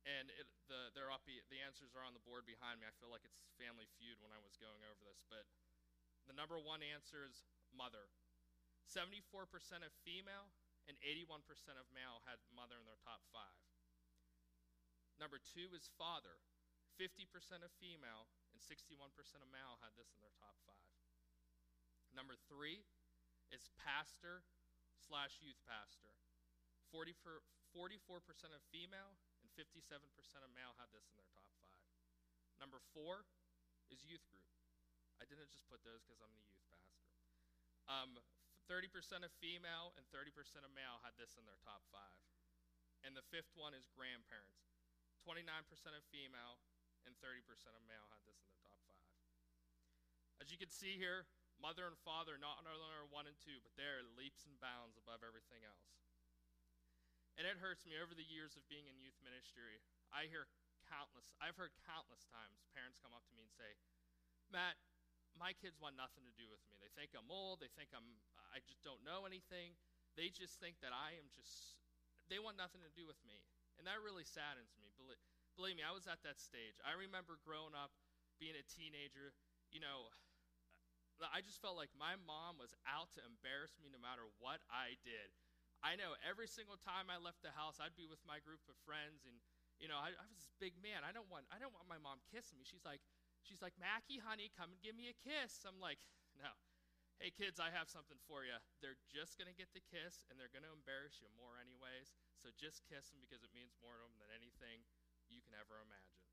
And 0.04 0.28
it, 0.34 0.50
the, 0.68 0.92
they're 0.92 1.08
up, 1.08 1.24
the 1.24 1.60
answers 1.64 1.96
are 1.96 2.04
on 2.04 2.12
the 2.12 2.24
board 2.26 2.44
behind 2.44 2.82
me. 2.82 2.84
I 2.84 2.92
feel 3.00 3.08
like 3.08 3.24
it's 3.24 3.40
Family 3.56 3.88
Feud 3.96 4.20
when 4.20 4.34
I 4.34 4.42
was 4.42 4.58
going 4.60 4.82
over 4.84 5.00
this. 5.06 5.24
But 5.30 5.48
the 6.28 6.36
number 6.36 6.60
one 6.60 6.84
answer 6.84 7.24
is 7.24 7.46
mother. 7.72 8.12
74% 8.84 9.48
of 9.80 9.92
female, 10.04 10.52
and 10.86 10.96
81% 11.00 11.40
of 11.80 11.86
male 11.92 12.20
had 12.28 12.40
mother 12.52 12.76
in 12.76 12.86
their 12.86 13.00
top 13.00 13.24
five. 13.32 13.60
Number 15.16 15.38
two 15.40 15.72
is 15.72 15.88
father. 15.96 16.42
50% 17.00 17.26
of 17.66 17.74
female 17.82 18.30
and 18.54 18.62
61% 18.62 18.86
of 19.42 19.50
male 19.50 19.74
had 19.82 19.90
this 19.98 20.14
in 20.14 20.22
their 20.22 20.34
top 20.38 20.54
five. 20.62 20.94
Number 22.14 22.38
three 22.46 22.86
is 23.50 23.66
pastor 23.82 24.46
slash 24.94 25.42
youth 25.42 25.58
pastor. 25.66 26.14
44, 26.94 27.42
44% 27.74 28.54
of 28.54 28.62
female 28.70 29.18
and 29.42 29.50
57% 29.58 29.74
of 30.46 30.50
male 30.54 30.78
had 30.78 30.86
this 30.94 31.10
in 31.10 31.18
their 31.18 31.30
top 31.34 31.50
five. 31.58 31.82
Number 32.62 32.78
four 32.94 33.26
is 33.90 34.06
youth 34.06 34.22
group. 34.30 34.46
I 35.18 35.26
didn't 35.26 35.50
just 35.50 35.66
put 35.66 35.82
those 35.82 36.06
because 36.06 36.22
I'm 36.22 36.30
the 36.30 36.46
youth 36.46 36.62
pastor. 36.70 37.02
Um, 37.90 38.22
30% 38.66 39.24
of 39.24 39.32
female 39.40 39.92
and 39.96 40.04
30% 40.08 40.32
of 40.64 40.72
male 40.72 41.00
had 41.04 41.16
this 41.20 41.36
in 41.36 41.44
their 41.44 41.60
top 41.60 41.84
five. 41.92 42.20
And 43.04 43.12
the 43.12 43.26
fifth 43.28 43.52
one 43.52 43.76
is 43.76 43.84
grandparents. 43.92 44.64
29% 45.24 45.44
of 45.92 46.04
female 46.08 46.60
and 47.04 47.12
30% 47.20 47.44
of 47.76 47.82
male 47.84 48.08
had 48.08 48.20
this 48.24 48.40
in 48.40 48.48
their 48.48 48.64
top 48.64 48.80
five. 48.88 49.08
As 50.40 50.48
you 50.48 50.56
can 50.56 50.72
see 50.72 50.96
here, 50.96 51.28
mother 51.60 51.88
and 51.88 51.96
father 52.00 52.40
not 52.40 52.60
only 52.64 52.92
are 52.92 53.08
one 53.08 53.28
and 53.28 53.36
two, 53.40 53.60
but 53.60 53.72
they're 53.76 54.04
leaps 54.16 54.48
and 54.48 54.56
bounds 54.60 54.96
above 54.96 55.24
everything 55.24 55.64
else. 55.64 55.96
And 57.36 57.48
it 57.48 57.58
hurts 57.58 57.82
me 57.84 57.98
over 57.98 58.14
the 58.14 58.26
years 58.26 58.54
of 58.54 58.62
being 58.70 58.86
in 58.86 59.00
youth 59.00 59.18
ministry. 59.24 59.82
I 60.14 60.30
hear 60.30 60.46
countless, 60.86 61.32
I've 61.40 61.56
heard 61.56 61.72
countless 61.88 62.28
times 62.28 62.60
parents 62.76 63.00
come 63.00 63.16
up 63.16 63.24
to 63.28 63.34
me 63.34 63.44
and 63.44 63.54
say, 63.56 63.74
Matt, 64.52 64.76
my 65.44 65.52
kids 65.52 65.76
want 65.76 65.92
nothing 65.92 66.24
to 66.24 66.32
do 66.40 66.48
with 66.48 66.64
me. 66.72 66.80
They 66.80 66.88
think 66.96 67.12
I'm 67.12 67.28
old. 67.28 67.60
They 67.60 67.68
think 67.76 67.92
I'm, 67.92 68.16
I 68.48 68.64
just 68.64 68.80
don't 68.80 69.04
know 69.04 69.28
anything. 69.28 69.76
They 70.16 70.32
just 70.32 70.56
think 70.56 70.80
that 70.80 70.96
I 70.96 71.20
am 71.20 71.28
just, 71.28 71.76
they 72.32 72.40
want 72.40 72.56
nothing 72.56 72.80
to 72.80 72.92
do 72.96 73.04
with 73.04 73.20
me. 73.28 73.44
And 73.76 73.84
that 73.84 74.00
really 74.00 74.24
saddens 74.24 74.72
me. 74.80 74.88
Believe, 74.96 75.20
believe 75.52 75.76
me, 75.76 75.84
I 75.84 75.92
was 75.92 76.08
at 76.08 76.24
that 76.24 76.40
stage. 76.40 76.80
I 76.80 76.96
remember 76.96 77.36
growing 77.44 77.76
up, 77.76 77.92
being 78.40 78.56
a 78.56 78.64
teenager, 78.64 79.36
you 79.68 79.84
know, 79.84 80.08
I 81.20 81.44
just 81.44 81.60
felt 81.60 81.76
like 81.76 81.92
my 81.94 82.16
mom 82.24 82.56
was 82.56 82.72
out 82.88 83.12
to 83.14 83.20
embarrass 83.22 83.76
me 83.78 83.92
no 83.92 84.00
matter 84.00 84.24
what 84.40 84.64
I 84.72 84.96
did. 85.04 85.28
I 85.84 86.00
know 86.00 86.16
every 86.24 86.48
single 86.48 86.80
time 86.80 87.12
I 87.12 87.20
left 87.20 87.44
the 87.44 87.52
house, 87.52 87.76
I'd 87.78 87.94
be 87.94 88.08
with 88.08 88.18
my 88.24 88.40
group 88.40 88.64
of 88.66 88.74
friends, 88.88 89.28
and 89.28 89.36
you 89.78 89.86
know, 89.86 90.00
I, 90.00 90.10
I 90.16 90.24
was 90.26 90.40
this 90.40 90.50
big 90.56 90.74
man. 90.80 91.04
I 91.04 91.12
don't 91.12 91.28
want, 91.28 91.46
I 91.52 91.60
don't 91.60 91.74
want 91.76 91.86
my 91.86 92.00
mom 92.00 92.22
kissing 92.32 92.56
me. 92.56 92.64
She's 92.66 92.86
like, 92.86 93.04
she's 93.44 93.60
like, 93.60 93.76
Mackie, 93.76 94.18
honey, 94.18 94.48
come 94.52 94.72
and 94.72 94.80
give 94.80 94.96
me 94.96 95.12
a 95.12 95.16
kiss. 95.20 95.62
I'm 95.68 95.78
like, 95.78 96.00
no, 96.34 96.50
hey 97.22 97.30
kids, 97.30 97.62
I 97.62 97.70
have 97.70 97.86
something 97.86 98.18
for 98.26 98.42
you. 98.42 98.56
They're 98.82 98.98
just 99.06 99.38
going 99.38 99.48
to 99.48 99.54
get 99.54 99.70
the 99.76 99.84
kiss 99.84 100.26
and 100.28 100.40
they're 100.40 100.50
going 100.50 100.66
to 100.66 100.74
embarrass 100.74 101.22
you 101.22 101.30
more, 101.38 101.60
anyways. 101.60 102.16
So 102.40 102.50
just 102.56 102.82
kiss 102.88 103.12
them 103.12 103.22
because 103.22 103.46
it 103.46 103.54
means 103.54 103.76
more 103.78 103.94
to 103.96 104.02
them 104.04 104.16
than 104.18 104.32
anything 104.34 104.82
you 105.30 105.44
can 105.44 105.54
ever 105.54 105.78
imagine. 105.80 106.24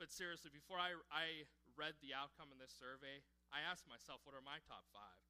But 0.00 0.08
seriously, 0.08 0.48
before 0.48 0.80
I, 0.80 0.96
I 1.12 1.44
read 1.76 2.00
the 2.00 2.16
outcome 2.16 2.48
of 2.48 2.56
this 2.56 2.72
survey, 2.72 3.20
I 3.52 3.60
asked 3.60 3.84
myself, 3.84 4.24
what 4.24 4.32
are 4.32 4.40
my 4.40 4.56
top 4.64 4.88
five? 4.96 5.20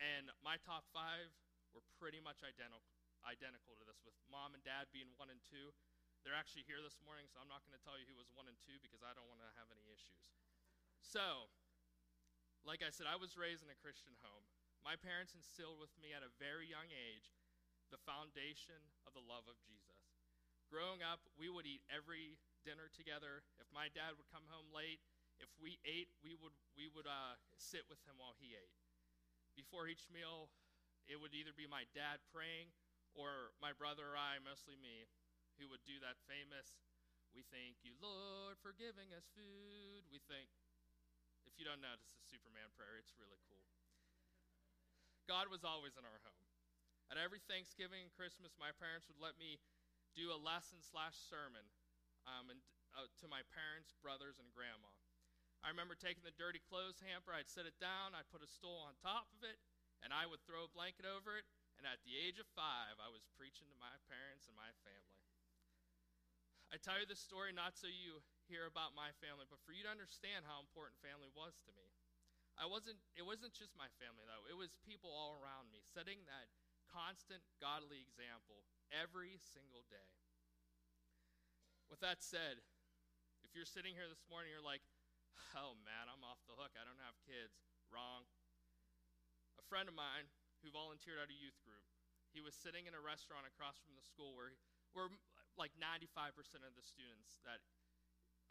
And 0.00 0.32
my 0.40 0.56
top 0.64 0.88
five 0.96 1.28
were 1.76 1.84
pretty 2.00 2.16
much 2.16 2.40
identical, 2.40 2.88
identical 3.20 3.76
to 3.76 3.84
this, 3.84 4.00
with 4.00 4.16
mom 4.32 4.56
and 4.56 4.64
dad 4.64 4.88
being 4.96 5.12
one 5.20 5.28
and 5.28 5.44
two. 5.44 5.76
They're 6.22 6.38
actually 6.38 6.62
here 6.70 6.78
this 6.78 7.02
morning, 7.02 7.26
so 7.26 7.42
I'm 7.42 7.50
not 7.50 7.66
going 7.66 7.74
to 7.74 7.82
tell 7.82 7.98
you 7.98 8.06
who 8.06 8.14
was 8.14 8.30
one 8.30 8.46
and 8.46 8.54
two 8.62 8.78
because 8.78 9.02
I 9.02 9.10
don't 9.10 9.26
want 9.26 9.42
to 9.42 9.50
have 9.58 9.66
any 9.74 9.82
issues. 9.90 10.30
So, 11.02 11.50
like 12.62 12.78
I 12.78 12.94
said, 12.94 13.10
I 13.10 13.18
was 13.18 13.34
raised 13.34 13.66
in 13.66 13.70
a 13.74 13.78
Christian 13.82 14.14
home. 14.22 14.46
My 14.86 14.94
parents 14.94 15.34
instilled 15.34 15.82
with 15.82 15.90
me 15.98 16.14
at 16.14 16.22
a 16.22 16.30
very 16.38 16.70
young 16.70 16.90
age 16.94 17.34
the 17.90 17.98
foundation 18.06 18.78
of 19.04 19.12
the 19.12 19.20
love 19.20 19.44
of 19.50 19.58
Jesus. 19.66 20.14
Growing 20.70 21.04
up, 21.04 21.20
we 21.36 21.52
would 21.52 21.68
eat 21.68 21.84
every 21.92 22.40
dinner 22.64 22.88
together. 22.88 23.44
If 23.60 23.68
my 23.68 23.92
dad 23.92 24.16
would 24.16 24.30
come 24.32 24.48
home 24.48 24.72
late, 24.72 25.04
if 25.36 25.52
we 25.60 25.76
ate, 25.84 26.08
we 26.24 26.32
would, 26.38 26.56
we 26.78 26.88
would 26.88 27.04
uh, 27.04 27.36
sit 27.58 27.84
with 27.90 28.00
him 28.08 28.16
while 28.16 28.38
he 28.38 28.56
ate. 28.56 28.72
before 29.52 29.90
each 29.90 30.08
meal, 30.08 30.48
it 31.04 31.20
would 31.20 31.36
either 31.36 31.52
be 31.52 31.68
my 31.68 31.84
dad 31.92 32.24
praying 32.32 32.72
or 33.12 33.52
my 33.60 33.76
brother 33.76 34.14
or 34.14 34.16
I, 34.16 34.40
mostly 34.40 34.78
me, 34.80 35.04
who 35.62 35.70
would 35.70 35.86
do 35.86 36.02
that 36.02 36.18
famous, 36.26 36.74
We 37.30 37.46
thank 37.48 37.80
you, 37.80 37.96
Lord, 38.02 38.60
for 38.60 38.76
giving 38.76 39.14
us 39.16 39.24
food. 39.32 40.04
We 40.12 40.20
think, 40.28 40.52
if 41.48 41.56
you 41.56 41.64
don't 41.64 41.80
know, 41.80 41.96
it's 41.96 42.04
a 42.04 42.28
Superman 42.28 42.68
prayer. 42.76 43.00
It's 43.00 43.16
really 43.16 43.40
cool. 43.48 43.64
God 45.24 45.48
was 45.48 45.64
always 45.64 45.96
in 45.96 46.04
our 46.04 46.20
home. 46.28 46.50
At 47.08 47.16
every 47.16 47.40
Thanksgiving 47.40 48.04
and 48.04 48.12
Christmas, 48.12 48.52
my 48.60 48.74
parents 48.76 49.08
would 49.08 49.16
let 49.16 49.40
me 49.40 49.62
do 50.12 50.28
a 50.28 50.36
lesson 50.36 50.84
slash 50.84 51.16
sermon 51.16 51.64
um, 52.28 52.52
and, 52.52 52.60
uh, 52.92 53.08
to 53.22 53.30
my 53.32 53.40
parents, 53.48 53.96
brothers, 54.04 54.36
and 54.36 54.52
grandma. 54.52 54.92
I 55.64 55.72
remember 55.72 55.96
taking 55.96 56.26
the 56.26 56.36
dirty 56.36 56.60
clothes 56.60 57.00
hamper, 57.00 57.32
I'd 57.32 57.48
set 57.48 57.64
it 57.64 57.80
down, 57.80 58.12
I'd 58.12 58.28
put 58.28 58.44
a 58.44 58.50
stool 58.50 58.82
on 58.84 58.98
top 59.00 59.30
of 59.32 59.40
it, 59.46 59.56
and 60.04 60.12
I 60.12 60.28
would 60.28 60.44
throw 60.44 60.68
a 60.68 60.74
blanket 60.76 61.08
over 61.08 61.38
it. 61.38 61.46
And 61.80 61.88
at 61.88 62.04
the 62.04 62.18
age 62.18 62.36
of 62.36 62.50
five, 62.52 63.00
I 63.00 63.08
was 63.08 63.24
preaching 63.40 63.72
to 63.72 63.78
my 63.80 63.94
parents 64.04 64.50
and 64.50 64.58
my 64.58 64.68
family. 64.84 65.21
I 66.72 66.80
tell 66.80 66.96
you 66.96 67.04
this 67.04 67.20
story 67.20 67.52
not 67.52 67.76
so 67.76 67.84
you 67.84 68.24
hear 68.48 68.64
about 68.64 68.96
my 68.96 69.12
family, 69.20 69.44
but 69.44 69.60
for 69.60 69.76
you 69.76 69.84
to 69.84 69.92
understand 69.92 70.48
how 70.48 70.64
important 70.64 70.96
family 71.04 71.28
was 71.36 71.60
to 71.68 71.72
me. 71.76 71.84
I 72.56 72.64
wasn't 72.64 72.96
it 73.12 73.28
wasn't 73.28 73.52
just 73.52 73.76
my 73.76 73.92
family 74.00 74.24
though. 74.24 74.48
It 74.48 74.56
was 74.56 74.72
people 74.80 75.12
all 75.12 75.36
around 75.36 75.68
me 75.68 75.84
setting 75.84 76.24
that 76.24 76.48
constant 76.88 77.44
godly 77.60 78.00
example 78.00 78.64
every 78.88 79.36
single 79.40 79.84
day. 79.88 80.12
With 81.92 82.00
that 82.00 82.24
said, 82.24 82.60
if 83.44 83.52
you're 83.52 83.68
sitting 83.68 83.92
here 83.92 84.08
this 84.08 84.24
morning 84.32 84.48
you're 84.48 84.64
like, 84.64 84.84
"Oh 85.52 85.76
man, 85.84 86.08
I'm 86.08 86.24
off 86.24 86.40
the 86.48 86.56
hook. 86.56 86.72
I 86.76 86.84
don't 86.88 87.00
have 87.04 87.16
kids." 87.24 87.56
Wrong. 87.92 88.24
A 89.60 89.64
friend 89.68 89.88
of 89.88 89.96
mine 89.96 90.28
who 90.64 90.72
volunteered 90.72 91.20
at 91.20 91.28
a 91.28 91.36
youth 91.36 91.60
group, 91.60 91.84
he 92.32 92.40
was 92.40 92.56
sitting 92.56 92.88
in 92.88 92.96
a 92.96 93.00
restaurant 93.00 93.44
across 93.44 93.76
from 93.80 93.92
the 93.96 94.04
school 94.04 94.32
where 94.32 94.56
where 94.92 95.08
like 95.56 95.74
95% 95.76 96.36
of 96.64 96.74
the 96.74 96.84
students 96.84 97.40
that 97.44 97.60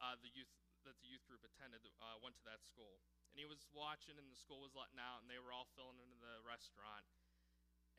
uh, 0.02 0.18
the 0.22 0.34
youth 0.34 0.50
that 0.82 0.98
the 0.98 1.10
youth 1.10 1.22
group 1.30 1.46
attended 1.46 1.86
uh, 2.02 2.18
went 2.26 2.34
to 2.42 2.46
that 2.50 2.66
school. 2.66 3.02
And 3.32 3.38
he 3.38 3.46
was 3.46 3.70
watching, 3.70 4.18
and 4.18 4.26
the 4.28 4.36
school 4.36 4.66
was 4.66 4.74
letting 4.74 4.98
out, 4.98 5.22
and 5.22 5.30
they 5.30 5.38
were 5.38 5.54
all 5.54 5.70
filling 5.78 6.02
into 6.02 6.18
the 6.18 6.42
restaurant. 6.42 7.06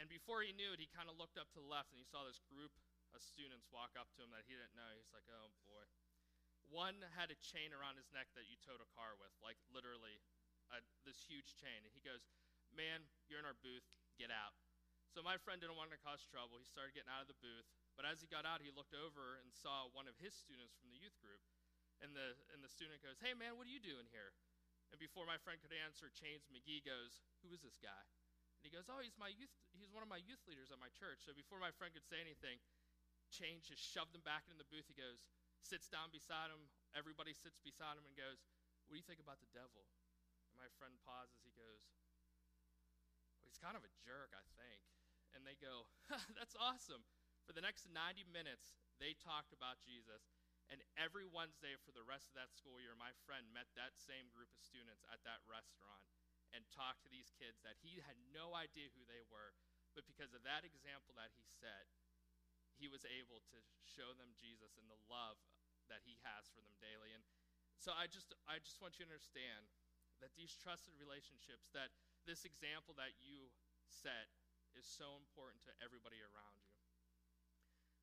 And 0.03 0.11
before 0.11 0.43
he 0.43 0.51
knew 0.51 0.75
it, 0.75 0.83
he 0.83 0.91
kind 0.91 1.07
of 1.07 1.15
looked 1.15 1.39
up 1.39 1.47
to 1.55 1.63
the 1.63 1.71
left, 1.71 1.95
and 1.95 2.01
he 2.03 2.07
saw 2.07 2.27
this 2.27 2.43
group 2.51 2.75
of 3.15 3.23
students 3.23 3.71
walk 3.71 3.95
up 3.95 4.11
to 4.19 4.25
him 4.25 4.35
that 4.35 4.49
he 4.49 4.57
didn't 4.57 4.75
know. 4.75 4.91
He's 4.99 5.15
like, 5.15 5.29
"Oh 5.31 5.55
boy." 5.69 5.87
One 6.73 7.05
had 7.13 7.29
a 7.29 7.39
chain 7.39 7.71
around 7.77 8.01
his 8.01 8.09
neck 8.11 8.33
that 8.35 8.49
you 8.49 8.57
towed 8.65 8.81
a 8.81 8.89
car 8.97 9.15
with, 9.21 9.35
like 9.45 9.61
literally, 9.69 10.19
a, 10.73 10.81
this 11.05 11.21
huge 11.29 11.55
chain. 11.61 11.85
And 11.85 11.93
he 11.93 12.01
goes, 12.01 12.25
"Man, 12.73 13.05
you're 13.29 13.39
in 13.39 13.47
our 13.47 13.59
booth. 13.61 13.85
Get 14.19 14.33
out." 14.33 14.57
So 15.13 15.21
my 15.21 15.37
friend 15.37 15.61
didn't 15.61 15.77
want 15.77 15.93
to 15.93 16.01
cause 16.01 16.25
trouble. 16.25 16.57
He 16.57 16.65
started 16.65 16.97
getting 16.97 17.13
out 17.13 17.29
of 17.29 17.31
the 17.31 17.37
booth. 17.45 17.69
But 17.95 18.09
as 18.09 18.25
he 18.25 18.29
got 18.29 18.49
out, 18.49 18.65
he 18.65 18.73
looked 18.73 18.97
over 18.97 19.39
and 19.45 19.53
saw 19.53 19.93
one 19.93 20.09
of 20.09 20.17
his 20.17 20.33
students 20.33 20.73
from 20.77 20.89
the 20.89 21.01
youth 21.01 21.17
group. 21.21 21.43
And 22.01 22.17
the, 22.17 22.35
and 22.51 22.65
the 22.65 22.73
student 22.73 22.99
goes, 23.05 23.21
Hey, 23.23 23.37
man, 23.37 23.55
what 23.55 23.69
are 23.69 23.75
you 23.75 23.83
doing 23.83 24.09
here? 24.11 24.35
And 24.91 24.99
before 24.99 25.25
my 25.25 25.39
friend 25.41 25.61
could 25.63 25.73
answer, 25.73 26.11
Chains 26.13 26.49
McGee 26.51 26.83
goes, 26.83 27.23
Who 27.47 27.53
is 27.55 27.63
this 27.63 27.79
guy? 27.79 28.05
And 28.59 28.65
he 28.67 28.73
goes, 28.73 28.91
Oh, 28.91 28.99
he's, 28.99 29.15
my 29.21 29.31
youth, 29.31 29.53
he's 29.77 29.95
one 29.95 30.03
of 30.03 30.11
my 30.11 30.19
youth 30.19 30.43
leaders 30.51 30.75
at 30.75 30.83
my 30.83 30.91
church. 30.93 31.23
So 31.23 31.33
before 31.33 31.63
my 31.63 31.71
friend 31.71 31.95
could 31.95 32.05
say 32.05 32.19
anything, 32.19 32.59
Chains 33.31 33.65
just 33.65 33.81
shoved 33.81 34.13
him 34.13 34.25
back 34.27 34.51
in 34.51 34.61
the 34.61 34.69
booth. 34.69 34.85
He 34.91 34.99
goes, 34.99 35.25
sits 35.63 35.87
down 35.87 36.11
beside 36.11 36.51
him. 36.51 36.69
Everybody 36.93 37.33
sits 37.33 37.63
beside 37.63 37.97
him 37.97 38.05
and 38.05 38.19
goes, 38.19 38.43
What 38.91 38.99
do 38.99 39.01
you 39.01 39.07
think 39.07 39.23
about 39.23 39.41
the 39.41 39.49
devil? 39.55 39.87
And 40.51 40.59
my 40.59 40.69
friend 40.77 40.93
pauses. 41.07 41.41
He 41.47 41.55
goes, 41.55 41.87
well, 43.39 43.49
He's 43.49 43.63
kind 43.63 43.79
of 43.79 43.87
a 43.87 43.93
jerk, 44.03 44.35
I 44.35 44.45
think. 44.59 44.83
And 45.33 45.47
they 45.47 45.57
go, 45.57 45.89
That's 46.37 46.59
awesome. 46.59 47.07
For 47.53 47.61
the 47.61 47.69
next 47.69 47.85
90 47.93 48.25
minutes, 48.33 48.73
they 48.97 49.13
talked 49.13 49.53
about 49.53 49.77
Jesus. 49.85 50.33
And 50.73 50.81
every 50.97 51.29
Wednesday 51.29 51.77
for 51.85 51.93
the 51.93 52.01
rest 52.01 52.33
of 52.33 52.37
that 52.41 52.49
school 52.49 52.81
year, 52.81 52.97
my 52.97 53.13
friend 53.29 53.45
met 53.53 53.69
that 53.77 53.93
same 54.01 54.33
group 54.33 54.49
of 54.57 54.65
students 54.65 55.05
at 55.13 55.21
that 55.29 55.45
restaurant 55.45 56.01
and 56.57 56.65
talked 56.73 57.05
to 57.05 57.13
these 57.13 57.29
kids 57.37 57.61
that 57.61 57.77
he 57.85 58.01
had 58.01 58.17
no 58.33 58.57
idea 58.57 58.89
who 58.97 59.05
they 59.05 59.21
were. 59.29 59.53
But 59.93 60.09
because 60.09 60.33
of 60.33 60.41
that 60.49 60.65
example 60.65 61.13
that 61.21 61.37
he 61.37 61.45
set, 61.45 61.93
he 62.81 62.89
was 62.89 63.05
able 63.05 63.45
to 63.53 63.61
show 63.85 64.17
them 64.17 64.33
Jesus 64.41 64.81
and 64.81 64.89
the 64.89 65.05
love 65.13 65.37
that 65.93 66.09
he 66.09 66.17
has 66.25 66.49
for 66.57 66.65
them 66.65 66.81
daily. 66.81 67.13
And 67.13 67.21
so 67.77 67.93
I 67.93 68.09
just 68.09 68.33
I 68.49 68.65
just 68.65 68.81
want 68.81 68.97
you 68.97 69.05
to 69.05 69.13
understand 69.13 69.69
that 70.25 70.33
these 70.41 70.57
trusted 70.57 70.97
relationships, 70.97 71.69
that 71.77 71.93
this 72.25 72.49
example 72.49 72.97
that 72.97 73.13
you 73.21 73.53
set 73.85 74.33
is 74.73 74.89
so 74.89 75.21
important 75.21 75.61
to 75.69 75.77
everybody 75.85 76.17
around 76.25 76.57
you. 76.65 76.72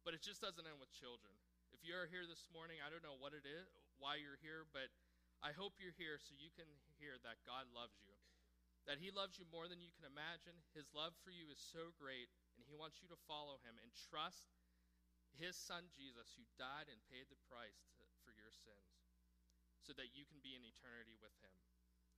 But 0.08 0.16
it 0.16 0.24
just 0.24 0.40
doesn't 0.42 0.64
end 0.64 0.80
with 0.80 0.92
children. 0.96 1.36
If 1.76 1.86
you're 1.86 2.10
here 2.10 2.26
this 2.26 2.48
morning, 2.50 2.82
I 2.82 2.90
don't 2.90 3.06
know 3.06 3.20
what 3.20 3.38
it 3.38 3.46
is, 3.46 3.70
why 4.02 4.18
you're 4.18 4.42
here, 4.42 4.66
but 4.74 4.90
I 5.40 5.54
hope 5.54 5.78
you're 5.80 5.96
here 5.96 6.18
so 6.20 6.36
you 6.36 6.52
can 6.56 6.68
hear 6.98 7.16
that 7.22 7.46
God 7.46 7.70
loves 7.72 8.00
you. 8.04 8.16
That 8.88 8.98
He 8.98 9.14
loves 9.14 9.38
you 9.38 9.46
more 9.54 9.70
than 9.70 9.84
you 9.84 9.94
can 9.94 10.08
imagine. 10.08 10.56
His 10.74 10.90
love 10.96 11.14
for 11.22 11.30
you 11.30 11.52
is 11.54 11.62
so 11.62 11.94
great, 11.96 12.32
and 12.58 12.66
He 12.66 12.74
wants 12.74 13.00
you 13.04 13.08
to 13.12 13.26
follow 13.30 13.62
Him 13.62 13.78
and 13.80 13.92
trust 13.94 14.50
His 15.38 15.54
Son 15.54 15.88
Jesus, 15.94 16.34
who 16.34 16.44
died 16.58 16.90
and 16.90 17.00
paid 17.12 17.30
the 17.30 17.40
price 17.46 17.86
to, 18.00 18.04
for 18.26 18.34
your 18.34 18.50
sins, 18.52 18.98
so 19.84 19.94
that 19.94 20.16
you 20.16 20.26
can 20.26 20.42
be 20.42 20.58
in 20.58 20.66
eternity 20.66 21.16
with 21.22 21.36
Him. 21.44 21.54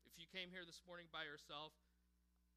If 0.07 0.15
you 0.15 0.25
came 0.31 0.50
here 0.50 0.63
this 0.63 0.81
morning 0.88 1.11
by 1.11 1.27
yourself, 1.27 1.75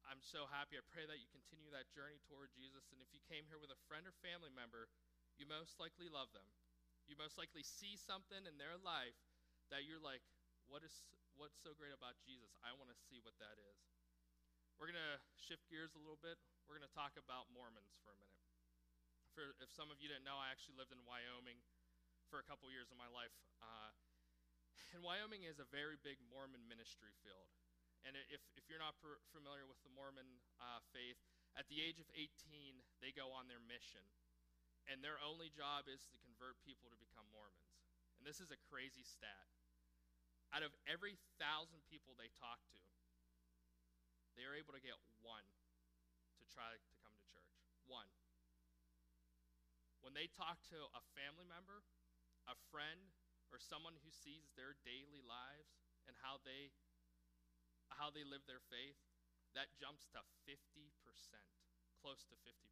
I'm 0.05 0.21
so 0.21 0.45
happy. 0.49 0.77
I 0.77 0.85
pray 0.85 1.09
that 1.09 1.17
you 1.17 1.25
continue 1.33 1.73
that 1.73 1.89
journey 1.89 2.21
toward 2.29 2.53
Jesus. 2.53 2.93
And 2.93 3.01
if 3.01 3.09
you 3.09 3.21
came 3.25 3.49
here 3.49 3.57
with 3.57 3.73
a 3.73 3.79
friend 3.89 4.05
or 4.05 4.13
family 4.21 4.53
member, 4.53 4.85
you 5.35 5.45
most 5.47 5.77
likely 5.77 6.07
love 6.07 6.31
them. 6.31 6.47
You 7.05 7.19
most 7.19 7.37
likely 7.37 7.61
see 7.61 7.99
something 7.99 8.47
in 8.47 8.57
their 8.57 8.79
life 8.81 9.17
that 9.69 9.85
you're 9.85 10.01
like, 10.01 10.23
what 10.65 10.81
is 10.81 11.05
what's 11.37 11.59
so 11.61 11.75
great 11.75 11.93
about 11.93 12.17
Jesus? 12.23 12.49
I 12.63 12.73
want 12.73 12.89
to 12.89 12.97
see 12.97 13.21
what 13.21 13.35
that 13.43 13.59
is. 13.59 13.77
We're 14.79 14.91
going 14.91 14.99
to 14.99 15.19
shift 15.39 15.67
gears 15.71 15.95
a 15.95 16.01
little 16.01 16.19
bit. 16.19 16.35
We're 16.67 16.75
going 16.75 16.87
to 16.87 16.95
talk 16.95 17.15
about 17.15 17.47
Mormons 17.51 17.95
for 18.03 18.11
a 18.11 18.19
minute. 18.19 18.43
For 19.31 19.55
if 19.63 19.71
some 19.71 19.91
of 19.91 19.99
you 19.99 20.07
didn't 20.11 20.27
know, 20.27 20.39
I 20.39 20.51
actually 20.51 20.79
lived 20.79 20.91
in 20.91 20.99
Wyoming 21.07 21.59
for 22.27 22.39
a 22.39 22.45
couple 22.47 22.67
years 22.71 22.91
of 22.91 22.97
my 22.99 23.07
life. 23.07 23.31
Uh, 23.59 23.91
and 24.95 24.99
Wyoming 25.03 25.47
is 25.47 25.59
a 25.59 25.67
very 25.67 25.99
big 25.99 26.19
Mormon 26.27 26.63
ministry 26.67 27.11
field. 27.23 27.51
And 28.03 28.15
if, 28.31 28.43
if 28.59 28.67
you're 28.67 28.79
not 28.79 28.95
per- 28.99 29.19
familiar 29.31 29.63
with 29.67 29.79
the 29.83 29.91
Mormon 29.91 30.27
uh, 30.59 30.83
faith, 30.91 31.19
at 31.55 31.67
the 31.71 31.79
age 31.79 31.99
of 32.03 32.07
18, 32.11 32.27
they 32.99 33.15
go 33.15 33.31
on 33.31 33.47
their 33.47 33.63
mission 33.63 34.03
and 34.85 35.01
their 35.01 35.17
only 35.21 35.49
job 35.49 35.89
is 35.89 36.05
to 36.13 36.17
convert 36.21 36.61
people 36.61 36.89
to 36.93 36.97
become 36.97 37.25
Mormons. 37.33 37.73
And 38.17 38.23
this 38.23 38.37
is 38.37 38.53
a 38.53 38.59
crazy 38.69 39.03
stat. 39.03 39.49
Out 40.53 40.61
of 40.61 40.71
every 40.85 41.17
thousand 41.41 41.83
people 41.89 42.15
they 42.15 42.31
talk 42.37 42.61
to, 42.71 42.81
they 44.37 44.45
are 44.45 44.55
able 44.55 44.75
to 44.77 44.83
get 44.83 44.95
one 45.25 45.43
to 46.39 46.43
try 46.47 46.69
to 46.69 46.79
come 47.01 47.11
to 47.15 47.25
church. 47.27 47.55
One. 47.89 48.07
When 50.05 50.13
they 50.13 50.29
talk 50.29 50.61
to 50.69 50.79
a 50.93 51.01
family 51.17 51.49
member, 51.49 51.81
a 52.45 52.55
friend, 52.69 53.09
or 53.49 53.57
someone 53.57 53.97
who 54.05 54.11
sees 54.13 54.53
their 54.53 54.77
daily 54.85 55.21
lives 55.25 55.81
and 56.05 56.13
how 56.21 56.37
they 56.45 56.69
how 57.93 58.11
they 58.11 58.25
live 58.27 58.43
their 58.43 58.61
faith, 58.67 58.97
that 59.55 59.71
jumps 59.79 60.09
to 60.11 60.19
50%, 60.43 60.59
close 62.01 62.27
to 62.27 62.35
50%. 62.43 62.65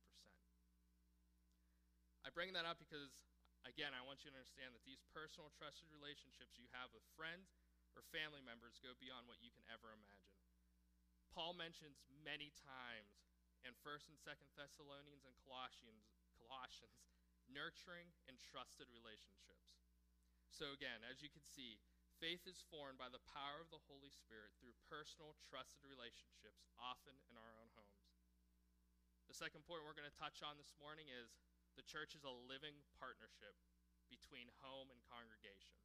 I 2.23 2.31
bring 2.31 2.55
that 2.55 2.63
up 2.63 2.79
because, 2.79 3.11
again, 3.67 3.91
I 3.91 3.99
want 3.99 4.23
you 4.23 4.31
to 4.31 4.35
understand 4.35 4.71
that 4.71 4.87
these 4.87 5.03
personal, 5.11 5.51
trusted 5.51 5.91
relationships 5.91 6.55
you 6.55 6.71
have 6.71 6.87
with 6.95 7.03
friends 7.19 7.51
or 7.93 8.01
family 8.15 8.39
members 8.39 8.79
go 8.79 8.95
beyond 8.95 9.27
what 9.27 9.43
you 9.43 9.51
can 9.51 9.67
ever 9.67 9.91
imagine. 9.91 10.39
Paul 11.35 11.51
mentions 11.51 11.99
many 12.23 12.55
times 12.63 13.19
in 13.67 13.75
1st 13.83 14.15
and 14.15 14.19
2nd 14.23 14.49
Thessalonians 14.55 15.27
and 15.27 15.35
Colossians, 15.43 16.07
Colossians 16.39 17.03
nurturing 17.51 18.07
and 18.31 18.39
trusted 18.39 18.87
relationships. 18.87 19.75
So, 20.47 20.71
again, 20.71 21.03
as 21.03 21.19
you 21.19 21.27
can 21.27 21.43
see, 21.43 21.81
faith 22.21 22.45
is 22.47 22.63
formed 22.71 23.01
by 23.01 23.09
the 23.09 23.23
power 23.35 23.59
of 23.59 23.73
the 23.73 23.81
Holy 23.89 24.13
Spirit 24.13 24.53
through 24.61 24.77
personal, 24.87 25.35
trusted 25.49 25.83
relationships, 25.83 26.63
often 26.79 27.17
in 27.27 27.35
our 27.35 27.51
own 27.57 27.73
homes. 27.73 28.13
The 29.27 29.35
second 29.35 29.65
point 29.65 29.81
we're 29.81 29.97
going 29.97 30.07
to 30.07 30.21
touch 30.21 30.45
on 30.45 30.61
this 30.61 30.77
morning 30.77 31.09
is 31.09 31.33
the 31.75 31.85
church 31.85 32.13
is 32.13 32.25
a 32.25 32.41
living 32.49 32.77
partnership 32.97 33.57
between 34.11 34.49
home 34.61 34.93
and 34.93 34.99
congregation. 35.09 35.77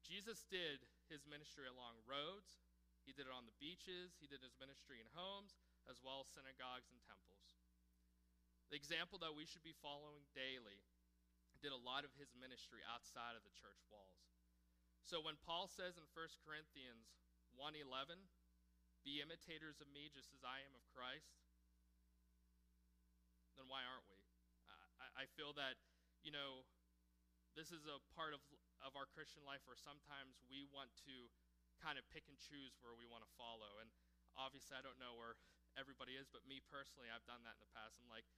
Jesus 0.00 0.46
did 0.46 0.86
his 1.10 1.26
ministry 1.26 1.66
along 1.66 1.98
roads, 2.06 2.62
he 3.04 3.14
did 3.14 3.30
it 3.30 3.34
on 3.34 3.46
the 3.46 3.60
beaches, 3.62 4.18
he 4.18 4.26
did 4.26 4.42
his 4.42 4.58
ministry 4.58 4.98
in 4.98 5.06
homes, 5.14 5.58
as 5.86 6.02
well 6.02 6.26
as 6.26 6.30
synagogues 6.30 6.90
and 6.90 6.98
temples. 7.06 7.58
The 8.70 8.78
example 8.78 9.22
that 9.22 9.34
we 9.34 9.46
should 9.46 9.62
be 9.62 9.78
following 9.78 10.26
daily 10.34 10.82
did 11.62 11.70
a 11.70 11.78
lot 11.86 12.02
of 12.02 12.14
his 12.18 12.34
ministry 12.34 12.82
outside 12.86 13.38
of 13.38 13.46
the 13.46 13.54
church 13.54 13.78
walls. 13.90 14.26
So 15.06 15.22
when 15.22 15.38
Paul 15.38 15.70
says 15.70 15.94
in 15.94 16.06
1 16.10 16.42
Corinthians 16.42 17.14
1:11, 17.54 18.26
be 19.06 19.22
imitators 19.22 19.78
of 19.78 19.86
me 19.94 20.10
just 20.10 20.34
as 20.34 20.42
I 20.42 20.66
am 20.66 20.74
of 20.74 20.82
Christ, 20.90 21.38
then 23.54 23.70
why 23.70 23.86
aren't 23.86 24.10
we? 24.10 24.15
I, 25.16 25.24
feel 25.36 25.56
that, 25.56 25.80
you 26.20 26.30
know, 26.30 26.64
this 27.56 27.72
is 27.72 27.88
a 27.88 27.98
part 28.12 28.36
of, 28.36 28.44
of 28.84 28.94
our 28.94 29.08
Christian 29.08 29.42
life 29.48 29.64
where 29.64 29.80
sometimes 29.80 30.38
we 30.46 30.68
want 30.68 30.92
to 31.08 31.32
kind 31.80 31.96
of 31.96 32.04
pick 32.12 32.28
and 32.28 32.36
choose 32.36 32.76
where 32.84 32.92
we 32.92 33.08
want 33.08 33.24
to 33.24 33.30
follow. 33.36 33.80
And 33.80 33.88
obviously, 34.36 34.76
I 34.76 34.84
don't 34.84 35.00
know 35.00 35.16
where 35.16 35.40
everybody 35.76 36.16
is, 36.16 36.28
but 36.28 36.44
me 36.44 36.60
personally, 36.68 37.08
I've 37.08 37.24
done 37.24 37.44
that 37.48 37.56
in 37.56 37.62
the 37.64 37.72
past. 37.72 37.96
I'm 38.00 38.12
like, 38.12 38.28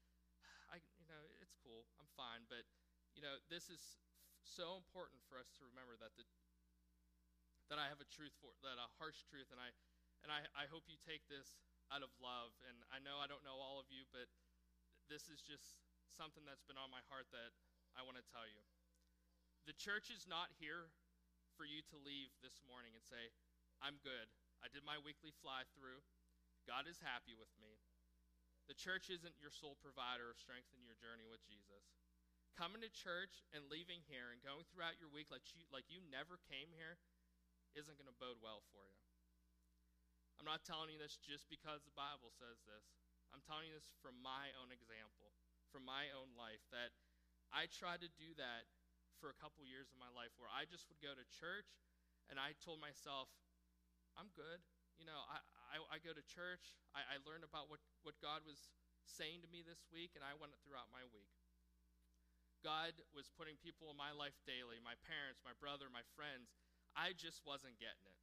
I, 0.75 0.79
you 1.03 1.07
know, 1.11 1.23
it's 1.43 1.59
cool. 1.59 1.87
I'm 1.99 2.11
fine. 2.15 2.47
But, 2.47 2.67
you 3.15 3.23
know, 3.23 3.43
this 3.51 3.71
is 3.71 3.99
so 4.47 4.79
important 4.79 5.21
for 5.27 5.37
us 5.37 5.51
to 5.59 5.67
remember 5.67 5.99
that 5.99 6.15
the 6.15 6.25
that 7.69 7.77
I 7.77 7.93
have 7.93 8.01
a 8.01 8.09
truth 8.09 8.33
for 8.41 8.49
that 8.65 8.81
a 8.81 8.89
harsh 8.97 9.29
truth, 9.29 9.53
and 9.53 9.61
I 9.61 9.69
and 10.25 10.33
I, 10.33 10.41
I 10.57 10.65
hope 10.67 10.89
you 10.89 10.97
take 10.99 11.29
this 11.29 11.61
out 11.93 12.01
of 12.01 12.11
love. 12.19 12.57
And 12.65 12.81
I 12.89 12.99
know 12.99 13.21
I 13.21 13.29
don't 13.29 13.45
know 13.45 13.61
all 13.61 13.79
of 13.79 13.87
you, 13.93 14.09
but 14.11 14.27
this 15.07 15.29
is 15.29 15.45
just 15.45 15.77
something 16.13 16.45
that's 16.45 16.65
been 16.65 16.81
on 16.81 16.93
my 16.93 17.05
heart 17.09 17.29
that 17.33 17.53
I 17.97 18.05
want 18.05 18.21
to 18.21 18.27
tell 18.33 18.47
you. 18.47 18.61
The 19.69 19.77
church 19.77 20.09
is 20.09 20.25
not 20.25 20.55
here 20.57 20.93
for 21.59 21.69
you 21.69 21.83
to 21.93 21.97
leave 22.01 22.33
this 22.41 22.63
morning 22.65 22.95
and 22.95 23.05
say, 23.05 23.35
I'm 23.83 24.01
good. 24.01 24.31
I 24.63 24.71
did 24.71 24.87
my 24.87 24.99
weekly 24.99 25.35
fly 25.43 25.67
through. 25.75 26.03
God 26.67 26.89
is 26.89 27.03
happy 27.03 27.35
with 27.35 27.51
me. 27.59 27.79
The 28.69 28.77
church 28.77 29.09
isn't 29.09 29.41
your 29.41 29.53
sole 29.53 29.81
provider 29.81 30.29
of 30.29 30.37
strength 30.37 30.69
in 30.77 30.85
your 30.85 30.99
journey 31.01 31.25
with 31.25 31.41
Jesus. 31.45 31.89
Coming 32.53 32.85
to 32.85 32.91
church 32.93 33.47
and 33.55 33.65
leaving 33.73 34.05
here 34.05 34.35
and 34.35 34.45
going 34.45 34.67
throughout 34.69 35.01
your 35.01 35.09
week 35.09 35.33
like 35.33 35.47
you, 35.57 35.65
like 35.73 35.89
you 35.89 36.05
never 36.11 36.37
came 36.51 36.69
here 36.77 37.01
isn't 37.77 37.97
going 37.97 38.11
to 38.11 38.21
bode 38.21 38.43
well 38.43 38.61
for 38.75 38.85
you. 38.85 39.01
I'm 40.37 40.47
not 40.47 40.63
telling 40.63 40.95
you 40.95 41.01
this 41.01 41.19
just 41.19 41.51
because 41.51 41.83
the 41.83 41.95
Bible 41.95 42.31
says 42.35 42.63
this. 42.63 42.87
I'm 43.35 43.45
telling 43.45 43.69
you 43.69 43.75
this 43.77 43.91
from 44.01 44.17
my 44.23 44.55
own 44.59 44.71
example, 44.71 45.35
from 45.69 45.85
my 45.85 46.11
own 46.17 46.33
life, 46.35 46.63
that 46.73 46.93
I 47.53 47.69
tried 47.69 48.05
to 48.05 48.11
do 48.17 48.37
that 48.37 48.69
for 49.21 49.33
a 49.33 49.37
couple 49.37 49.65
years 49.67 49.91
of 49.91 49.99
my 49.99 50.11
life 50.13 50.33
where 50.39 50.51
I 50.51 50.69
just 50.69 50.87
would 50.89 51.01
go 51.03 51.13
to 51.13 51.25
church 51.29 51.69
and 52.29 52.37
I 52.37 52.55
told 52.61 52.79
myself, 52.79 53.29
I'm 54.15 54.31
good. 54.37 54.61
You 55.01 55.07
know, 55.07 55.21
I, 55.31 55.39
I, 55.73 55.77
I 55.95 55.97
go 56.03 56.11
to 56.11 56.25
church, 56.27 56.75
I, 56.93 57.07
I 57.07 57.17
learned 57.23 57.47
about 57.47 57.71
what, 57.71 57.81
what 58.03 58.19
God 58.19 58.43
was 58.43 58.71
saying 59.07 59.47
to 59.47 59.49
me 59.49 59.63
this 59.63 59.87
week, 59.89 60.19
and 60.19 60.27
I 60.27 60.35
went 60.35 60.53
throughout 60.61 60.91
my 60.91 61.07
week. 61.15 61.31
God 62.61 62.99
was 63.15 63.31
putting 63.31 63.55
people 63.63 63.87
in 63.89 63.97
my 63.97 64.11
life 64.11 64.35
daily 64.43 64.83
my 64.83 64.99
parents, 65.07 65.39
my 65.47 65.55
brother, 65.63 65.87
my 65.87 66.03
friends 66.19 66.51
I 66.99 67.15
just 67.15 67.47
wasn't 67.47 67.79
getting 67.79 68.07
it. 68.11 68.19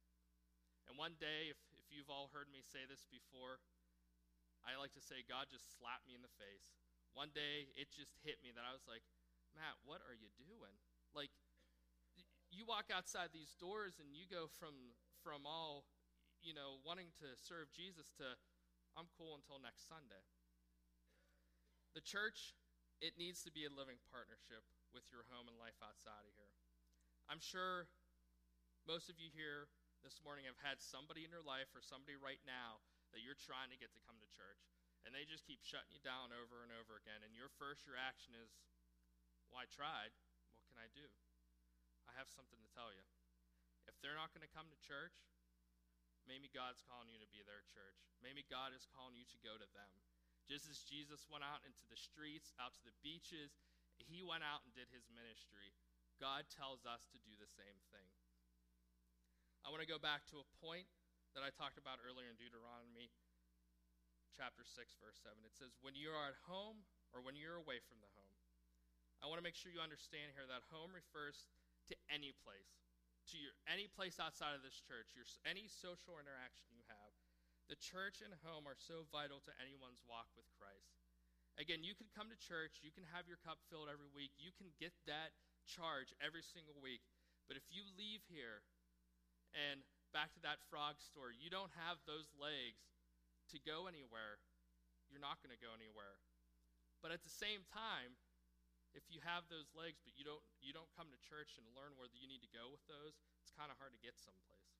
And 0.84 1.00
one 1.00 1.16
day, 1.16 1.48
if, 1.48 1.56
if 1.72 1.88
you've 1.88 2.12
all 2.12 2.28
heard 2.30 2.52
me 2.52 2.60
say 2.60 2.84
this 2.84 3.08
before, 3.08 3.58
I 4.62 4.76
like 4.76 4.92
to 4.98 5.02
say 5.02 5.24
God 5.24 5.48
just 5.48 5.72
slapped 5.80 6.04
me 6.04 6.12
in 6.12 6.20
the 6.20 6.36
face. 6.36 6.76
One 7.16 7.32
day, 7.32 7.72
it 7.80 7.88
just 7.88 8.12
hit 8.20 8.44
me 8.44 8.52
that 8.52 8.68
I 8.68 8.76
was 8.76 8.84
like, 8.84 9.00
Matt, 9.56 9.80
what 9.88 10.04
are 10.04 10.12
you 10.12 10.28
doing? 10.36 10.76
Like, 11.16 11.32
you 12.52 12.68
walk 12.68 12.92
outside 12.92 13.32
these 13.32 13.56
doors 13.56 13.96
and 13.96 14.12
you 14.12 14.28
go 14.28 14.46
from 14.46 14.94
from 15.24 15.48
all 15.48 15.88
you 16.44 16.54
know 16.54 16.78
wanting 16.86 17.10
to 17.18 17.34
serve 17.42 17.66
jesus 17.74 18.14
to 18.14 18.38
i'm 18.94 19.10
cool 19.18 19.34
until 19.34 19.58
next 19.58 19.88
sunday. 19.90 20.22
The 21.96 22.04
church 22.04 22.54
it 23.00 23.20
needs 23.20 23.44
to 23.44 23.52
be 23.52 23.68
a 23.68 23.72
living 23.72 24.00
partnership 24.08 24.64
with 24.96 25.04
your 25.12 25.28
home 25.28 25.52
and 25.52 25.56
life 25.60 25.76
outside 25.84 26.24
of 26.24 26.32
here. 26.32 26.56
I'm 27.28 27.44
sure 27.44 27.88
most 28.88 29.12
of 29.12 29.20
you 29.20 29.28
here 29.28 29.68
this 30.00 30.22
morning 30.24 30.48
have 30.48 30.56
had 30.64 30.80
somebody 30.80 31.26
in 31.26 31.32
your 31.32 31.44
life 31.44 31.68
or 31.76 31.84
somebody 31.84 32.16
right 32.16 32.40
now 32.48 32.80
that 33.12 33.20
you're 33.20 33.36
trying 33.36 33.68
to 33.68 33.76
get 33.76 33.92
to 33.92 34.00
come 34.08 34.16
to 34.16 34.28
church, 34.32 34.75
and 35.06 35.14
they 35.14 35.22
just 35.22 35.46
keep 35.46 35.62
shutting 35.62 35.94
you 35.94 36.02
down 36.02 36.34
over 36.34 36.66
and 36.66 36.74
over 36.74 36.98
again. 36.98 37.22
And 37.22 37.30
your 37.30 37.48
first 37.62 37.86
reaction 37.86 38.34
is, 38.34 38.50
Well, 39.46 39.62
I 39.62 39.70
tried. 39.70 40.10
What 40.58 40.66
can 40.66 40.82
I 40.82 40.90
do? 40.90 41.06
I 42.10 42.18
have 42.18 42.26
something 42.26 42.58
to 42.58 42.70
tell 42.74 42.90
you. 42.90 43.06
If 43.86 43.94
they're 44.02 44.18
not 44.18 44.34
going 44.34 44.42
to 44.42 44.50
come 44.50 44.66
to 44.66 44.78
church, 44.82 45.14
maybe 46.26 46.50
God's 46.50 46.82
calling 46.82 47.06
you 47.06 47.22
to 47.22 47.30
be 47.30 47.46
their 47.46 47.62
church. 47.70 48.02
Maybe 48.18 48.42
God 48.50 48.74
is 48.74 48.90
calling 48.90 49.14
you 49.14 49.22
to 49.30 49.38
go 49.46 49.54
to 49.54 49.68
them. 49.70 49.94
Just 50.50 50.66
as 50.66 50.82
Jesus 50.82 51.26
went 51.30 51.46
out 51.46 51.62
into 51.62 51.86
the 51.86 51.98
streets, 51.98 52.50
out 52.58 52.74
to 52.74 52.82
the 52.82 52.94
beaches, 53.02 53.62
he 53.98 54.26
went 54.26 54.42
out 54.42 54.66
and 54.66 54.74
did 54.74 54.90
his 54.90 55.06
ministry. 55.10 55.74
God 56.18 56.50
tells 56.50 56.82
us 56.82 57.06
to 57.14 57.18
do 57.22 57.34
the 57.38 57.50
same 57.50 57.78
thing. 57.94 58.10
I 59.62 59.70
want 59.70 59.82
to 59.82 59.90
go 59.90 60.02
back 60.02 60.26
to 60.30 60.42
a 60.42 60.46
point 60.62 60.86
that 61.34 61.42
I 61.42 61.50
talked 61.50 61.78
about 61.78 61.98
earlier 62.02 62.30
in 62.30 62.38
Deuteronomy 62.38 63.10
chapter 64.36 64.68
6, 64.68 64.76
verse 65.00 65.16
7. 65.24 65.32
It 65.48 65.56
says, 65.56 65.72
When 65.80 65.96
you 65.96 66.12
are 66.12 66.28
at 66.28 66.38
home 66.44 66.84
or 67.16 67.24
when 67.24 67.34
you're 67.34 67.56
away 67.56 67.80
from 67.80 67.96
the 68.04 68.12
home, 68.12 68.36
I 69.24 69.32
want 69.32 69.40
to 69.40 69.46
make 69.46 69.56
sure 69.56 69.72
you 69.72 69.80
understand 69.80 70.36
here 70.36 70.44
that 70.44 70.68
home 70.68 70.92
refers 70.92 71.48
to 71.88 71.96
any 72.12 72.36
place, 72.44 72.84
to 73.32 73.40
your 73.40 73.56
any 73.64 73.88
place 73.88 74.20
outside 74.20 74.52
of 74.52 74.60
this 74.60 74.76
church, 74.76 75.16
your 75.16 75.24
any 75.48 75.64
social 75.64 76.20
interaction 76.20 76.68
you 76.76 76.84
have. 76.92 77.10
The 77.72 77.80
church 77.80 78.20
and 78.20 78.36
home 78.44 78.68
are 78.68 78.76
so 78.76 79.08
vital 79.08 79.40
to 79.48 79.52
anyone's 79.56 80.04
walk 80.04 80.28
with 80.36 80.46
Christ. 80.60 81.00
Again, 81.56 81.80
you 81.80 81.96
can 81.96 82.12
come 82.12 82.28
to 82.28 82.36
church, 82.36 82.84
you 82.84 82.92
can 82.92 83.08
have 83.16 83.24
your 83.24 83.40
cup 83.40 83.56
filled 83.72 83.88
every 83.88 84.12
week, 84.12 84.36
you 84.36 84.52
can 84.60 84.68
get 84.76 84.92
that 85.08 85.32
charge 85.64 86.12
every 86.20 86.44
single 86.44 86.76
week. 86.84 87.00
But 87.48 87.56
if 87.56 87.64
you 87.72 87.82
leave 87.96 88.20
here 88.28 88.60
and 89.56 89.80
back 90.12 90.36
to 90.36 90.44
that 90.44 90.60
frog 90.68 91.00
story, 91.00 91.40
you 91.40 91.48
don't 91.48 91.72
have 91.80 91.96
those 92.04 92.28
legs 92.36 92.84
to 93.52 93.58
go 93.62 93.86
anywhere. 93.86 94.42
You're 95.10 95.22
not 95.22 95.38
going 95.40 95.54
to 95.54 95.60
go 95.60 95.72
anywhere. 95.72 96.18
But 97.00 97.14
at 97.14 97.22
the 97.22 97.32
same 97.32 97.62
time, 97.68 98.18
if 98.96 99.06
you 99.12 99.20
have 99.22 99.46
those 99.52 99.68
legs 99.76 100.00
but 100.00 100.16
you 100.16 100.24
don't 100.24 100.40
you 100.64 100.72
don't 100.72 100.88
come 100.96 101.12
to 101.12 101.20
church 101.20 101.60
and 101.60 101.68
learn 101.76 101.92
where 102.00 102.08
you 102.16 102.24
need 102.24 102.40
to 102.40 102.50
go 102.50 102.72
with 102.72 102.80
those, 102.88 103.20
it's 103.44 103.52
kind 103.52 103.68
of 103.68 103.76
hard 103.76 103.92
to 103.92 104.00
get 104.00 104.16
someplace. 104.16 104.72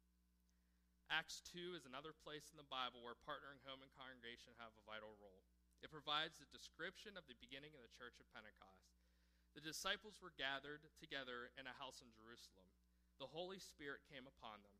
Acts 1.12 1.44
2 1.52 1.78
is 1.78 1.86
another 1.86 2.16
place 2.16 2.50
in 2.50 2.58
the 2.58 2.66
Bible 2.66 3.04
where 3.04 3.14
partnering 3.14 3.62
home 3.62 3.84
and 3.84 3.92
congregation 3.94 4.58
have 4.58 4.74
a 4.74 4.86
vital 4.88 5.14
role. 5.22 5.46
It 5.84 5.92
provides 5.94 6.42
a 6.42 6.48
description 6.50 7.14
of 7.14 7.28
the 7.30 7.38
beginning 7.38 7.76
of 7.78 7.84
the 7.84 7.94
church 7.94 8.18
of 8.18 8.26
Pentecost. 8.34 8.90
The 9.54 9.62
disciples 9.62 10.18
were 10.18 10.34
gathered 10.34 10.82
together 10.98 11.54
in 11.54 11.70
a 11.70 11.78
house 11.78 12.02
in 12.02 12.10
Jerusalem 12.10 12.66
the 13.18 13.32
Holy 13.32 13.58
Spirit 13.58 14.04
came 14.12 14.28
upon 14.28 14.60
them. 14.60 14.76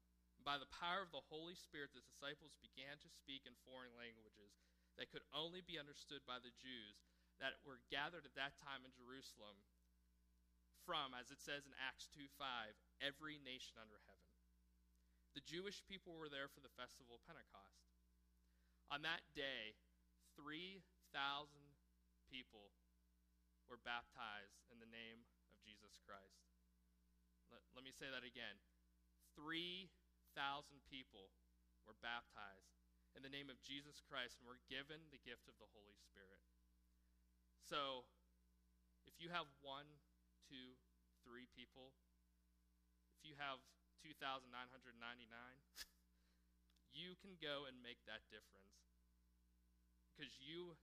By 0.47 0.63
the 0.63 0.71
power 0.71 1.03
of 1.03 1.11
the 1.11 1.27
Holy 1.27 1.59
Spirit, 1.59 1.91
the 1.91 2.07
disciples 2.07 2.55
began 2.63 3.03
to 3.03 3.11
speak 3.11 3.43
in 3.51 3.59
foreign 3.67 3.99
languages 3.99 4.55
that 4.95 5.11
could 5.11 5.27
only 5.35 5.59
be 5.59 5.75
understood 5.75 6.23
by 6.23 6.39
the 6.39 6.55
Jews 6.55 7.03
that 7.43 7.59
were 7.67 7.83
gathered 7.91 8.23
at 8.23 8.39
that 8.39 8.55
time 8.63 8.87
in 8.87 8.95
Jerusalem 8.95 9.59
from, 10.87 11.19
as 11.19 11.35
it 11.35 11.43
says 11.43 11.67
in 11.67 11.75
Acts 11.83 12.07
2 12.15 12.31
5, 12.39 12.79
every 13.03 13.43
nation 13.43 13.75
under 13.75 13.99
heaven. 14.07 14.31
The 15.35 15.43
Jewish 15.43 15.83
people 15.83 16.15
were 16.15 16.31
there 16.31 16.47
for 16.47 16.63
the 16.63 16.73
festival 16.79 17.19
of 17.19 17.27
Pentecost. 17.27 17.91
On 18.95 19.03
that 19.03 19.27
day, 19.35 19.75
3,000 20.39 20.71
people 22.31 22.71
were 23.67 23.83
baptized 23.83 24.63
in 24.71 24.79
the 24.79 24.87
name 24.87 25.27
of 25.51 25.59
Jesus 25.59 25.99
Christ. 26.07 26.47
Let, 27.51 27.67
let 27.75 27.83
me 27.83 27.91
say 27.91 28.07
that 28.07 28.23
again. 28.23 28.63
3,000 29.35 29.91
people 30.93 31.33
were 31.89 31.97
baptized 32.05 32.77
in 33.17 33.25
the 33.25 33.33
name 33.33 33.49
of 33.49 33.57
Jesus 33.65 34.05
Christ 34.05 34.37
and 34.37 34.45
were 34.45 34.61
given 34.69 35.09
the 35.09 35.25
gift 35.25 35.49
of 35.49 35.57
the 35.57 35.73
Holy 35.73 35.97
Spirit. 35.97 36.45
So, 37.65 38.05
if 39.09 39.17
you 39.17 39.33
have 39.33 39.49
one, 39.65 39.89
two, 40.45 40.77
three 41.25 41.49
people, 41.57 41.97
if 43.17 43.25
you 43.25 43.33
have 43.41 43.65
2,999, 44.05 44.53
you 46.93 47.17
can 47.17 47.41
go 47.41 47.65
and 47.65 47.81
make 47.81 48.05
that 48.05 48.29
difference. 48.29 48.93
Because 50.13 50.37
you, 50.37 50.77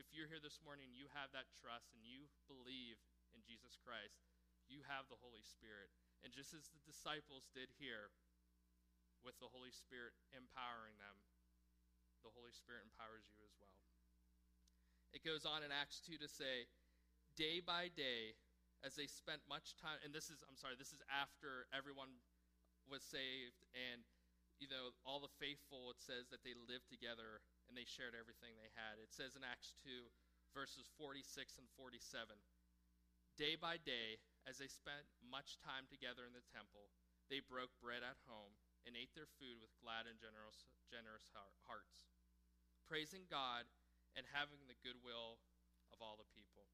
if 0.00 0.08
you're 0.16 0.32
here 0.32 0.40
this 0.40 0.64
morning, 0.64 0.96
you 0.96 1.12
have 1.12 1.36
that 1.36 1.52
trust 1.52 1.92
and 1.92 2.00
you 2.00 2.32
believe 2.48 2.96
in 3.36 3.44
Jesus 3.44 3.76
Christ, 3.76 4.24
you 4.66 4.80
have 4.88 5.04
the 5.12 5.20
Holy 5.20 5.44
Spirit. 5.44 5.92
And 6.24 6.32
just 6.32 6.56
as 6.56 6.72
the 6.72 6.80
disciples 6.82 7.52
did 7.52 7.68
here, 7.76 8.10
with 9.26 9.34
the 9.42 9.50
Holy 9.50 9.74
Spirit 9.74 10.14
empowering 10.30 10.94
them, 11.02 11.18
the 12.22 12.30
Holy 12.30 12.54
Spirit 12.54 12.86
empowers 12.86 13.26
you 13.26 13.42
as 13.42 13.58
well. 13.58 13.74
It 15.10 15.26
goes 15.26 15.42
on 15.42 15.66
in 15.66 15.74
Acts 15.74 15.98
2 16.06 16.22
to 16.22 16.30
say, 16.30 16.70
day 17.34 17.58
by 17.58 17.90
day, 17.90 18.38
as 18.86 18.94
they 18.94 19.10
spent 19.10 19.42
much 19.50 19.74
time, 19.82 19.98
and 20.06 20.14
this 20.14 20.30
is, 20.30 20.46
I'm 20.46 20.54
sorry, 20.54 20.78
this 20.78 20.94
is 20.94 21.02
after 21.10 21.66
everyone 21.74 22.22
was 22.86 23.02
saved, 23.02 23.66
and, 23.74 24.06
you 24.62 24.70
know, 24.70 24.94
all 25.02 25.18
the 25.18 25.32
faithful, 25.42 25.90
it 25.90 25.98
says 25.98 26.30
that 26.30 26.46
they 26.46 26.54
lived 26.54 26.86
together 26.86 27.42
and 27.66 27.74
they 27.74 27.88
shared 27.88 28.14
everything 28.14 28.54
they 28.54 28.70
had. 28.78 29.02
It 29.02 29.10
says 29.10 29.34
in 29.34 29.42
Acts 29.42 29.74
2, 29.82 29.90
verses 30.54 30.86
46 30.94 31.58
and 31.58 31.66
47, 31.74 32.38
day 33.34 33.58
by 33.58 33.82
day, 33.82 34.22
as 34.46 34.62
they 34.62 34.70
spent 34.70 35.10
much 35.18 35.58
time 35.58 35.90
together 35.90 36.22
in 36.22 36.36
the 36.36 36.46
temple, 36.54 36.94
they 37.26 37.42
broke 37.42 37.74
bread 37.82 38.06
at 38.06 38.22
home 38.30 38.54
and 38.86 38.94
ate 38.94 39.12
their 39.12 39.28
food 39.42 39.58
with 39.58 39.74
glad 39.82 40.06
and 40.06 40.16
generous, 40.22 40.64
generous 40.86 41.26
hearts, 41.66 42.06
praising 42.86 43.26
God 43.26 43.66
and 44.14 44.24
having 44.30 44.62
the 44.70 44.78
goodwill 44.80 45.42
of 45.90 45.98
all 45.98 46.14
the 46.16 46.30
people. 46.30 46.70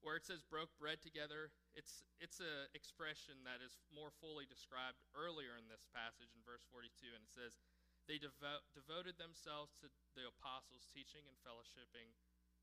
Where 0.00 0.16
it 0.16 0.24
says 0.24 0.40
broke 0.46 0.72
bread 0.80 1.04
together, 1.04 1.52
it's, 1.76 2.06
it's 2.22 2.40
an 2.40 2.70
expression 2.72 3.44
that 3.44 3.60
is 3.60 3.76
more 3.92 4.14
fully 4.22 4.48
described 4.48 5.02
earlier 5.12 5.58
in 5.58 5.68
this 5.68 5.84
passage 5.90 6.32
in 6.32 6.42
verse 6.46 6.64
42, 6.70 7.12
and 7.12 7.22
it 7.22 7.34
says, 7.34 7.58
They 8.06 8.16
devo- 8.16 8.64
devoted 8.72 9.18
themselves 9.18 9.74
to 9.82 9.90
the 10.14 10.30
apostles' 10.30 10.86
teaching 10.88 11.26
and 11.26 11.36
fellowshipping, 11.42 12.14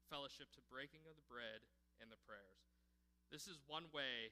fellowship 0.08 0.50
to 0.56 0.64
breaking 0.72 1.04
of 1.06 1.20
the 1.20 1.28
bread 1.28 1.68
and 2.00 2.08
the 2.08 2.24
prayers. 2.24 2.72
This 3.30 3.52
is 3.52 3.60
one 3.68 3.92
way 3.92 4.32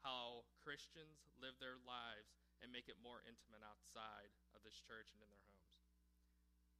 how 0.00 0.48
Christians 0.64 1.28
live 1.36 1.60
their 1.60 1.78
lives 1.84 2.41
and 2.62 2.70
make 2.70 2.86
it 2.86 2.96
more 3.02 3.20
intimate 3.26 3.60
outside 3.66 4.30
of 4.54 4.62
this 4.62 4.78
church 4.78 5.10
and 5.12 5.20
in 5.20 5.28
their 5.28 5.46
homes. 5.50 5.82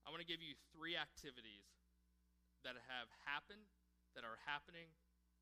I 0.06 0.14
want 0.14 0.22
to 0.22 0.30
give 0.30 0.42
you 0.42 0.54
three 0.70 0.94
activities 0.94 1.66
that 2.62 2.78
have 2.78 3.10
happened, 3.26 3.66
that 4.14 4.22
are 4.22 4.38
happening, 4.46 4.90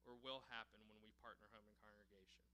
or 0.09 0.17
will 0.25 0.45
happen 0.49 0.81
when 0.89 1.01
we 1.05 1.13
partner 1.21 1.53
home 1.53 1.69
and 1.69 1.77
congregation. 1.85 2.45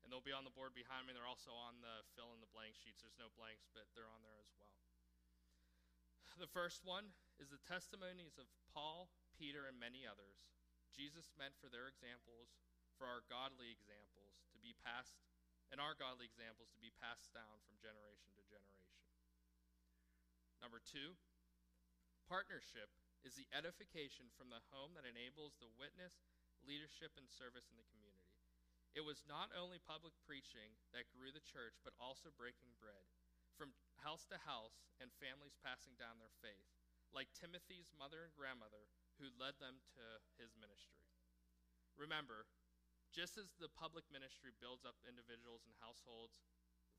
And 0.00 0.08
they'll 0.08 0.24
be 0.24 0.32
on 0.32 0.48
the 0.48 0.54
board 0.54 0.72
behind 0.72 1.04
me. 1.04 1.12
They're 1.12 1.28
also 1.28 1.52
on 1.52 1.84
the 1.84 2.04
fill 2.16 2.32
in 2.32 2.40
the 2.40 2.48
blank 2.52 2.76
sheets. 2.78 3.04
There's 3.04 3.20
no 3.20 3.28
blanks, 3.36 3.68
but 3.76 3.84
they're 3.92 4.08
on 4.08 4.24
there 4.24 4.40
as 4.40 4.48
well. 4.56 4.72
The 6.36 6.48
first 6.48 6.84
one 6.84 7.16
is 7.40 7.48
the 7.48 7.60
testimonies 7.64 8.36
of 8.36 8.48
Paul, 8.72 9.08
Peter, 9.40 9.64
and 9.64 9.80
many 9.80 10.04
others. 10.04 10.36
Jesus 10.92 11.32
meant 11.36 11.56
for 11.56 11.72
their 11.72 11.88
examples, 11.88 12.60
for 12.96 13.08
our 13.08 13.24
godly 13.28 13.72
examples, 13.72 14.44
to 14.52 14.60
be 14.60 14.76
passed 14.84 15.16
and 15.74 15.82
our 15.82 15.98
godly 15.98 16.26
examples 16.26 16.70
to 16.72 16.80
be 16.80 16.94
passed 17.02 17.34
down 17.34 17.58
from 17.66 17.80
generation 17.82 18.30
to 18.38 18.42
generation. 18.46 18.96
Number 20.62 20.80
two, 20.80 21.14
partnership 22.26 22.90
is 23.26 23.34
the 23.34 23.50
edification 23.50 24.30
from 24.38 24.50
the 24.50 24.62
home 24.70 24.94
that 24.94 25.08
enables 25.08 25.58
the 25.58 25.70
witness, 25.74 26.26
leadership, 26.62 27.14
and 27.18 27.26
service 27.26 27.70
in 27.70 27.78
the 27.78 27.90
community. 27.90 28.34
It 28.94 29.04
was 29.04 29.26
not 29.28 29.52
only 29.52 29.76
public 29.82 30.16
preaching 30.24 30.72
that 30.96 31.12
grew 31.12 31.28
the 31.28 31.44
church, 31.44 31.76
but 31.84 31.92
also 32.00 32.32
breaking 32.32 32.72
bread, 32.80 33.04
from 33.58 33.76
house 34.00 34.24
to 34.32 34.40
house, 34.40 34.88
and 35.02 35.12
families 35.20 35.58
passing 35.60 35.92
down 36.00 36.16
their 36.16 36.32
faith, 36.40 36.70
like 37.12 37.28
Timothy's 37.36 37.92
mother 37.92 38.24
and 38.24 38.32
grandmother, 38.32 38.88
who 39.20 39.28
led 39.36 39.56
them 39.60 39.84
to 39.96 40.04
his 40.40 40.56
ministry. 40.56 41.04
Remember, 41.96 42.48
just 43.16 43.40
as 43.40 43.48
the 43.56 43.72
public 43.72 44.04
ministry 44.12 44.52
builds 44.60 44.84
up 44.84 44.92
individuals 45.08 45.64
and 45.64 45.72
households, 45.80 46.36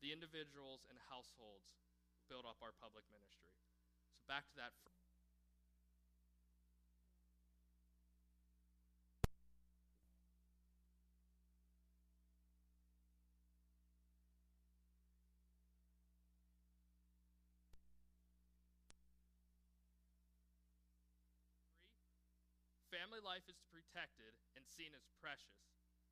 the 0.02 0.10
individuals 0.10 0.82
and 0.90 0.98
households 1.06 1.78
build 2.26 2.42
up 2.42 2.58
our 2.58 2.74
public 2.74 3.06
ministry. 3.06 3.54
So 4.18 4.26
back 4.26 4.50
to 4.50 4.56
that. 4.58 4.74
Family 22.90 23.22
life 23.22 23.46
is 23.46 23.62
protected 23.70 24.34
and 24.58 24.66
seen 24.66 24.90
as 24.98 25.06
precious 25.22 25.68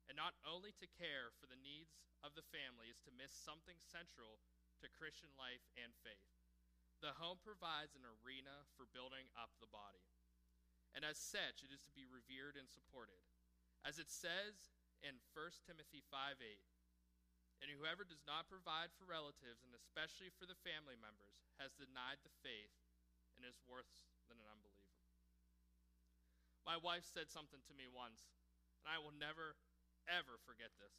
and 0.07 0.15
not 0.15 0.39
only 0.47 0.71
to 0.79 0.95
care 0.97 1.35
for 1.35 1.47
the 1.47 1.59
needs 1.59 1.99
of 2.23 2.33
the 2.33 2.47
family 2.49 2.87
is 2.87 3.03
to 3.03 3.15
miss 3.15 3.31
something 3.31 3.77
central 3.83 4.39
to 4.79 4.91
Christian 4.97 5.29
life 5.35 5.63
and 5.77 5.91
faith. 6.01 6.31
The 7.03 7.13
home 7.21 7.37
provides 7.45 7.93
an 7.93 8.07
arena 8.07 8.65
for 8.73 8.89
building 8.89 9.29
up 9.37 9.53
the 9.61 9.69
body. 9.69 10.01
And 10.97 11.05
as 11.05 11.21
such, 11.21 11.61
it 11.61 11.69
is 11.69 11.85
to 11.85 11.93
be 11.93 12.09
revered 12.09 12.57
and 12.57 12.65
supported. 12.65 13.21
As 13.85 14.01
it 14.01 14.09
says 14.09 14.73
in 15.05 15.21
1 15.37 15.69
Timothy 15.69 16.01
5 16.09 16.41
8, 16.41 16.57
and 17.61 17.69
whoever 17.73 18.05
does 18.05 18.21
not 18.25 18.49
provide 18.49 18.93
for 18.93 19.09
relatives, 19.09 19.65
and 19.65 19.73
especially 19.73 20.29
for 20.37 20.45
the 20.45 20.57
family 20.61 20.97
members, 20.97 21.41
has 21.57 21.73
denied 21.73 22.21
the 22.21 22.33
faith 22.45 22.73
and 23.33 23.45
is 23.45 23.57
worse 23.65 24.09
than 24.29 24.37
an 24.37 24.49
unbeliever. 24.49 24.97
My 26.65 26.77
wife 26.77 27.05
said 27.05 27.33
something 27.33 27.61
to 27.65 27.77
me 27.77 27.89
once, 27.89 28.29
and 28.81 28.89
I 28.89 29.01
will 29.01 29.15
never 29.15 29.57
ever 30.07 30.39
forget 30.43 30.71
this. 30.79 30.95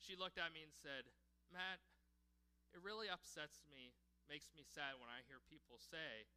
She 0.00 0.16
looked 0.16 0.40
at 0.40 0.52
me 0.52 0.64
and 0.64 0.72
said, 0.72 1.08
Matt, 1.52 1.80
it 2.72 2.80
really 2.80 3.10
upsets 3.10 3.60
me, 3.66 3.92
makes 4.30 4.48
me 4.54 4.62
sad 4.64 4.96
when 4.96 5.10
I 5.10 5.26
hear 5.26 5.42
people 5.50 5.76
say, 5.76 6.30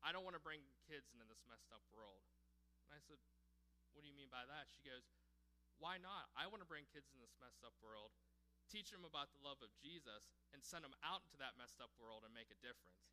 I 0.00 0.12
don't 0.12 0.24
want 0.24 0.36
to 0.36 0.42
bring 0.42 0.64
kids 0.88 1.12
into 1.12 1.26
this 1.28 1.44
messed 1.44 1.72
up 1.72 1.84
world. 1.92 2.24
And 2.88 2.96
I 2.96 3.00
said, 3.04 3.20
What 3.92 4.00
do 4.04 4.08
you 4.08 4.16
mean 4.16 4.32
by 4.32 4.44
that? 4.48 4.68
She 4.72 4.80
goes, 4.80 5.04
Why 5.76 6.00
not? 6.00 6.32
I 6.32 6.48
want 6.48 6.64
to 6.64 6.68
bring 6.68 6.88
kids 6.88 7.12
in 7.12 7.20
this 7.20 7.36
messed 7.36 7.60
up 7.60 7.76
world, 7.84 8.12
teach 8.68 8.92
them 8.92 9.04
about 9.04 9.32
the 9.36 9.44
love 9.44 9.60
of 9.60 9.72
Jesus, 9.76 10.32
and 10.56 10.64
send 10.64 10.86
them 10.86 10.96
out 11.04 11.24
into 11.28 11.36
that 11.40 11.60
messed 11.60 11.84
up 11.84 11.92
world 12.00 12.24
and 12.24 12.32
make 12.32 12.48
a 12.48 12.58
difference. 12.64 13.12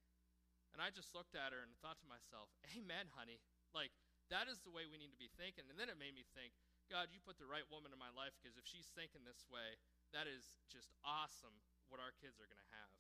And 0.72 0.80
I 0.80 0.92
just 0.92 1.12
looked 1.12 1.36
at 1.36 1.52
her 1.52 1.64
and 1.64 1.76
thought 1.84 2.00
to 2.04 2.08
myself, 2.08 2.52
Amen, 2.76 3.12
honey. 3.16 3.40
Like, 3.76 3.92
that 4.32 4.52
is 4.52 4.64
the 4.64 4.72
way 4.72 4.88
we 4.88 5.00
need 5.00 5.12
to 5.12 5.20
be 5.20 5.32
thinking. 5.40 5.68
And 5.72 5.80
then 5.80 5.92
it 5.92 6.00
made 6.00 6.16
me 6.16 6.28
think, 6.36 6.56
God, 6.88 7.12
you 7.12 7.20
put 7.20 7.36
the 7.36 7.48
right 7.48 7.68
woman 7.68 7.92
in 7.92 8.00
my 8.00 8.12
life 8.16 8.32
because 8.40 8.56
if 8.56 8.64
she's 8.64 8.88
thinking 8.96 9.28
this 9.28 9.44
way, 9.52 9.76
that 10.16 10.24
is 10.24 10.56
just 10.72 10.96
awesome 11.04 11.56
what 11.92 12.00
our 12.00 12.16
kids 12.16 12.40
are 12.40 12.48
going 12.48 12.64
to 12.64 12.74
have. 12.80 12.96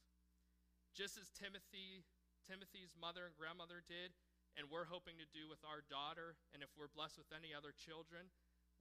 Just 0.91 1.15
as 1.15 1.31
Timothy, 1.31 2.03
Timothy's 2.43 2.95
mother 2.99 3.23
and 3.23 3.35
grandmother 3.39 3.79
did, 3.87 4.11
and 4.59 4.67
we're 4.67 4.89
hoping 4.89 5.15
to 5.21 5.27
do 5.29 5.47
with 5.47 5.63
our 5.63 5.85
daughter, 5.87 6.35
and 6.51 6.59
if 6.59 6.71
we're 6.75 6.91
blessed 6.91 7.15
with 7.15 7.31
any 7.31 7.55
other 7.55 7.71
children, 7.71 8.27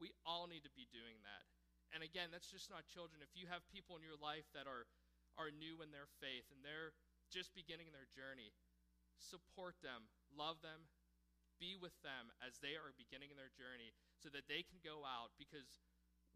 we 0.02 0.10
all 0.26 0.50
need 0.50 0.66
to 0.66 0.72
be 0.74 0.90
doing 0.90 1.22
that. 1.22 1.44
And 1.94 2.02
again, 2.02 2.34
that's 2.34 2.50
just 2.50 2.66
not 2.66 2.88
children. 2.90 3.22
If 3.22 3.38
you 3.38 3.46
have 3.46 3.62
people 3.70 3.94
in 3.94 4.02
your 4.02 4.18
life 4.18 4.48
that 4.58 4.66
are, 4.66 4.90
are 5.38 5.54
new 5.54 5.86
in 5.86 5.94
their 5.94 6.10
faith 6.18 6.50
and 6.50 6.66
they're 6.66 6.96
just 7.30 7.54
beginning 7.54 7.94
their 7.94 8.10
journey, 8.10 8.50
support 9.22 9.78
them, 9.86 10.10
love 10.34 10.58
them, 10.66 10.90
be 11.62 11.78
with 11.78 11.94
them 12.02 12.34
as 12.42 12.58
they 12.58 12.74
are 12.74 12.92
beginning 12.98 13.32
their 13.38 13.52
journey 13.54 13.94
so 14.20 14.32
that 14.32 14.48
they 14.48 14.64
can 14.64 14.80
go 14.80 15.04
out 15.04 15.36
because 15.36 15.84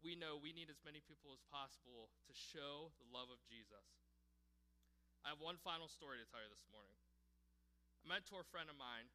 we 0.01 0.17
know 0.17 0.37
we 0.37 0.53
need 0.53 0.69
as 0.69 0.81
many 0.81 1.01
people 1.01 1.29
as 1.29 1.41
possible 1.45 2.09
to 2.25 2.33
show 2.33 2.89
the 2.97 3.07
love 3.13 3.29
of 3.29 3.41
Jesus. 3.45 3.85
I 5.21 5.29
have 5.29 5.41
one 5.41 5.61
final 5.61 5.85
story 5.85 6.17
to 6.17 6.25
tell 6.25 6.41
you 6.41 6.49
this 6.49 6.65
morning. 6.73 6.97
A 8.01 8.05
mentor 8.09 8.41
friend 8.41 8.65
of 8.65 8.77
mine, 8.81 9.05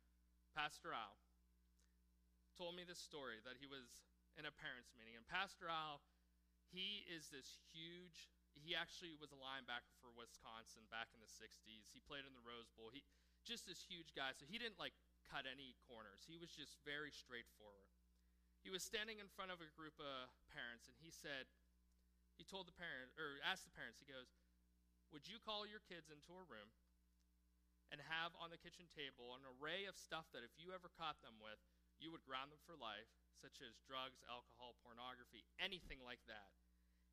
Pastor 0.55 0.94
Al, 0.94 1.18
told 2.55 2.79
me 2.79 2.87
this 2.87 3.02
story 3.02 3.42
that 3.42 3.59
he 3.59 3.66
was 3.66 4.07
in 4.38 4.46
a 4.46 4.55
parents' 4.55 4.94
meeting. 4.94 5.18
And 5.18 5.26
Pastor 5.26 5.66
Al, 5.66 5.98
he 6.70 7.02
is 7.11 7.26
this 7.35 7.59
huge, 7.74 8.31
he 8.55 8.79
actually 8.79 9.18
was 9.18 9.35
a 9.35 9.38
linebacker 9.42 9.98
for 9.98 10.14
Wisconsin 10.14 10.87
back 10.87 11.11
in 11.11 11.18
the 11.18 11.29
60s. 11.29 11.90
He 11.90 11.98
played 12.07 12.22
in 12.22 12.38
the 12.38 12.46
Rose 12.46 12.70
Bowl. 12.79 12.94
He 12.94 13.02
just 13.42 13.66
this 13.66 13.83
huge 13.83 14.14
guy. 14.14 14.31
So 14.38 14.46
he 14.46 14.62
didn't 14.62 14.79
like 14.79 14.94
cut 15.26 15.50
any 15.50 15.74
corners. 15.90 16.22
He 16.22 16.38
was 16.38 16.55
just 16.55 16.79
very 16.87 17.11
straightforward 17.11 17.95
he 18.66 18.74
was 18.74 18.83
standing 18.83 19.22
in 19.22 19.31
front 19.31 19.55
of 19.55 19.62
a 19.62 19.70
group 19.79 19.94
of 20.02 20.26
parents 20.50 20.90
and 20.90 20.98
he 20.98 21.14
said, 21.14 21.46
he 22.35 22.42
told 22.42 22.66
the 22.66 22.74
parent, 22.74 23.14
or 23.14 23.38
asked 23.46 23.62
the 23.62 23.70
parents, 23.70 24.02
he 24.02 24.11
goes, 24.11 24.35
Would 25.14 25.31
you 25.31 25.38
call 25.38 25.70
your 25.70 25.87
kids 25.87 26.11
into 26.11 26.35
a 26.35 26.42
room 26.50 26.74
and 27.94 28.02
have 28.02 28.35
on 28.42 28.50
the 28.50 28.59
kitchen 28.59 28.90
table 28.90 29.38
an 29.38 29.46
array 29.46 29.87
of 29.87 29.94
stuff 29.94 30.26
that 30.35 30.42
if 30.42 30.50
you 30.59 30.74
ever 30.74 30.90
caught 30.98 31.22
them 31.22 31.38
with, 31.38 31.62
you 32.02 32.11
would 32.11 32.26
ground 32.26 32.50
them 32.50 32.59
for 32.66 32.74
life, 32.74 33.07
such 33.38 33.62
as 33.62 33.79
drugs, 33.87 34.18
alcohol, 34.26 34.74
pornography, 34.83 35.46
anything 35.62 36.02
like 36.02 36.26
that, 36.26 36.50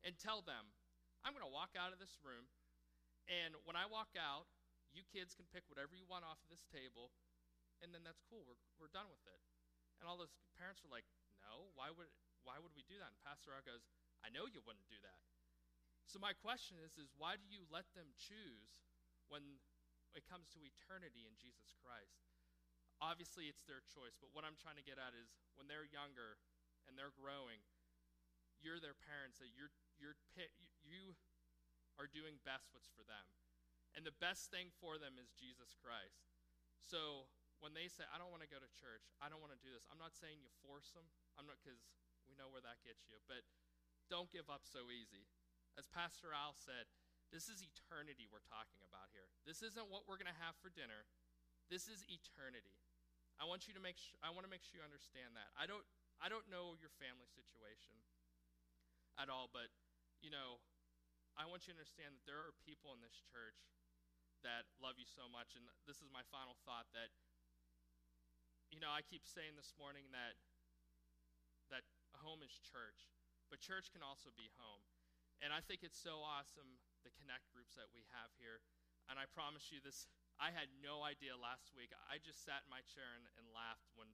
and 0.02 0.18
tell 0.18 0.42
them, 0.42 0.74
I'm 1.22 1.32
going 1.38 1.46
to 1.46 1.54
walk 1.54 1.78
out 1.78 1.94
of 1.94 2.02
this 2.02 2.18
room, 2.20 2.50
and 3.30 3.54
when 3.62 3.78
I 3.78 3.86
walk 3.86 4.12
out, 4.18 4.50
you 4.90 5.06
kids 5.06 5.38
can 5.38 5.46
pick 5.54 5.64
whatever 5.70 5.94
you 5.94 6.04
want 6.04 6.26
off 6.26 6.42
of 6.42 6.50
this 6.50 6.66
table, 6.66 7.14
and 7.78 7.94
then 7.94 8.02
that's 8.02 8.20
cool. 8.26 8.42
We're, 8.42 8.60
we're 8.76 8.92
done 8.92 9.06
with 9.08 9.22
it. 9.24 9.40
And 10.02 10.10
all 10.10 10.20
those 10.20 10.34
parents 10.58 10.84
were 10.84 10.92
like, 10.92 11.08
no. 11.44 11.68
Why 11.76 11.92
would, 11.92 12.08
why 12.48 12.56
would 12.56 12.72
we 12.72 12.82
do 12.88 12.96
that? 12.96 13.12
And 13.12 13.20
Pastor 13.20 13.52
Al 13.52 13.60
goes, 13.60 13.84
I 14.24 14.32
know 14.32 14.48
you 14.48 14.64
wouldn't 14.64 14.88
do 14.88 14.96
that. 15.04 15.20
So 16.08 16.16
my 16.16 16.32
question 16.32 16.80
is, 16.80 16.96
is 16.96 17.12
why 17.16 17.36
do 17.36 17.44
you 17.44 17.68
let 17.68 17.88
them 17.92 18.12
choose 18.16 18.84
when 19.28 19.60
it 20.16 20.24
comes 20.24 20.48
to 20.56 20.64
eternity 20.64 21.28
in 21.28 21.36
Jesus 21.36 21.76
Christ? 21.80 22.24
Obviously, 23.02 23.52
it's 23.52 23.64
their 23.68 23.84
choice, 23.84 24.16
but 24.16 24.32
what 24.32 24.46
I'm 24.46 24.56
trying 24.56 24.78
to 24.80 24.86
get 24.86 24.96
at 24.96 25.12
is 25.12 25.28
when 25.58 25.68
they're 25.68 25.88
younger 25.88 26.40
and 26.88 26.94
they're 26.94 27.12
growing, 27.12 27.60
you're 28.62 28.80
their 28.80 28.96
parents, 28.96 29.42
that 29.42 29.52
you're, 29.52 29.72
you're, 29.98 30.16
you 30.84 31.18
are 32.00 32.08
doing 32.08 32.40
best 32.46 32.70
what's 32.72 32.88
for 32.92 33.04
them. 33.04 33.26
And 33.98 34.06
the 34.06 34.14
best 34.22 34.50
thing 34.50 34.70
for 34.82 34.96
them 34.98 35.18
is 35.18 35.34
Jesus 35.34 35.74
Christ. 35.78 36.26
So 36.78 37.30
when 37.64 37.72
they 37.72 37.88
say, 37.88 38.04
I 38.12 38.20
don't 38.20 38.28
want 38.28 38.44
to 38.44 38.52
go 38.52 38.60
to 38.60 38.68
church, 38.76 39.08
I 39.24 39.32
don't 39.32 39.40
want 39.40 39.56
to 39.56 39.62
do 39.64 39.72
this, 39.72 39.88
I'm 39.88 39.96
not 39.96 40.12
saying 40.12 40.44
you 40.44 40.52
force 40.60 40.92
them. 40.92 41.08
I'm 41.40 41.48
not 41.48 41.56
because 41.64 41.80
we 42.28 42.36
know 42.36 42.52
where 42.52 42.60
that 42.60 42.84
gets 42.84 43.08
you, 43.08 43.16
but 43.24 43.40
don't 44.12 44.28
give 44.28 44.52
up 44.52 44.68
so 44.68 44.92
easy. 44.92 45.24
As 45.80 45.88
Pastor 45.88 46.36
Al 46.36 46.52
said, 46.52 46.92
This 47.32 47.48
is 47.48 47.64
eternity 47.64 48.28
we're 48.28 48.44
talking 48.44 48.84
about 48.84 49.08
here. 49.16 49.26
This 49.48 49.64
isn't 49.64 49.88
what 49.88 50.04
we're 50.04 50.20
going 50.20 50.30
to 50.30 50.42
have 50.44 50.54
for 50.60 50.68
dinner. 50.68 51.08
This 51.72 51.88
is 51.88 52.04
eternity. 52.06 52.76
I 53.40 53.48
want 53.48 53.66
you 53.66 53.74
to 53.74 53.82
make 53.82 53.98
sh- 53.98 54.14
I 54.22 54.30
want 54.30 54.46
to 54.46 54.52
make 54.52 54.62
sure 54.62 54.78
you 54.78 54.86
understand 54.86 55.34
that. 55.34 55.50
I 55.58 55.66
don't 55.66 55.82
I 56.22 56.30
don't 56.30 56.46
know 56.46 56.78
your 56.78 56.92
family 57.00 57.26
situation 57.26 57.98
at 59.18 59.26
all, 59.26 59.50
but 59.50 59.72
you 60.22 60.30
know, 60.30 60.62
I 61.34 61.48
want 61.48 61.66
you 61.66 61.74
to 61.74 61.80
understand 61.80 62.14
that 62.14 62.24
there 62.28 62.38
are 62.38 62.54
people 62.62 62.94
in 62.94 63.02
this 63.02 63.18
church 63.32 63.58
that 64.46 64.68
love 64.78 65.00
you 65.00 65.08
so 65.08 65.26
much 65.26 65.56
and 65.58 65.64
this 65.88 65.98
is 66.04 66.12
my 66.12 66.22
final 66.30 66.54
thought 66.68 66.86
that 66.94 67.10
you 68.74 68.82
know, 68.82 68.90
I 68.90 69.06
keep 69.06 69.22
saying 69.22 69.54
this 69.54 69.70
morning 69.78 70.10
that 70.10 70.34
that 71.70 71.86
home 72.18 72.42
is 72.42 72.50
church, 72.58 73.06
but 73.46 73.62
church 73.62 73.94
can 73.94 74.02
also 74.02 74.34
be 74.34 74.50
home. 74.58 74.82
And 75.38 75.54
I 75.54 75.62
think 75.62 75.86
it's 75.86 75.94
so 75.94 76.18
awesome 76.26 76.82
the 77.06 77.14
connect 77.14 77.46
groups 77.54 77.78
that 77.78 77.86
we 77.94 78.02
have 78.10 78.34
here. 78.34 78.58
And 79.06 79.14
I 79.14 79.30
promise 79.30 79.70
you 79.70 79.78
this 79.78 80.10
I 80.42 80.50
had 80.50 80.66
no 80.82 81.06
idea 81.06 81.38
last 81.38 81.70
week. 81.78 81.94
I 82.10 82.18
just 82.18 82.42
sat 82.42 82.66
in 82.66 82.70
my 82.74 82.82
chair 82.90 83.06
and, 83.14 83.30
and 83.38 83.46
laughed 83.54 83.94
when 83.94 84.10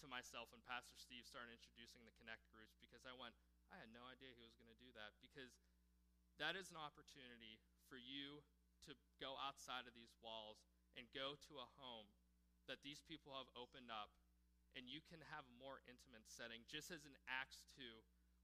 to 0.00 0.08
myself 0.08 0.48
when 0.56 0.64
Pastor 0.64 0.96
Steve 0.96 1.28
started 1.28 1.52
introducing 1.52 2.00
the 2.08 2.14
connect 2.16 2.48
groups 2.48 2.80
because 2.80 3.04
I 3.04 3.12
went, 3.12 3.36
I 3.68 3.76
had 3.76 3.92
no 3.92 4.08
idea 4.08 4.32
he 4.32 4.46
was 4.46 4.56
going 4.56 4.70
to 4.70 4.80
do 4.80 4.88
that 4.96 5.18
because 5.20 5.58
that 6.40 6.56
is 6.56 6.72
an 6.72 6.80
opportunity 6.80 7.60
for 7.90 8.00
you 8.00 8.40
to 8.86 8.94
go 9.18 9.34
outside 9.42 9.90
of 9.90 9.92
these 9.98 10.14
walls 10.22 10.64
and 10.94 11.10
go 11.10 11.34
to 11.50 11.58
a 11.58 11.68
home 11.76 12.08
that 12.68 12.84
these 12.84 13.00
people 13.04 13.32
have 13.34 13.48
opened 13.56 13.88
up 13.88 14.12
and 14.76 14.86
you 14.86 15.00
can 15.08 15.24
have 15.32 15.48
a 15.48 15.60
more 15.60 15.80
intimate 15.88 16.28
setting 16.28 16.62
just 16.68 16.92
as 16.92 17.02
in 17.08 17.16
acts 17.26 17.64
2 17.74 17.82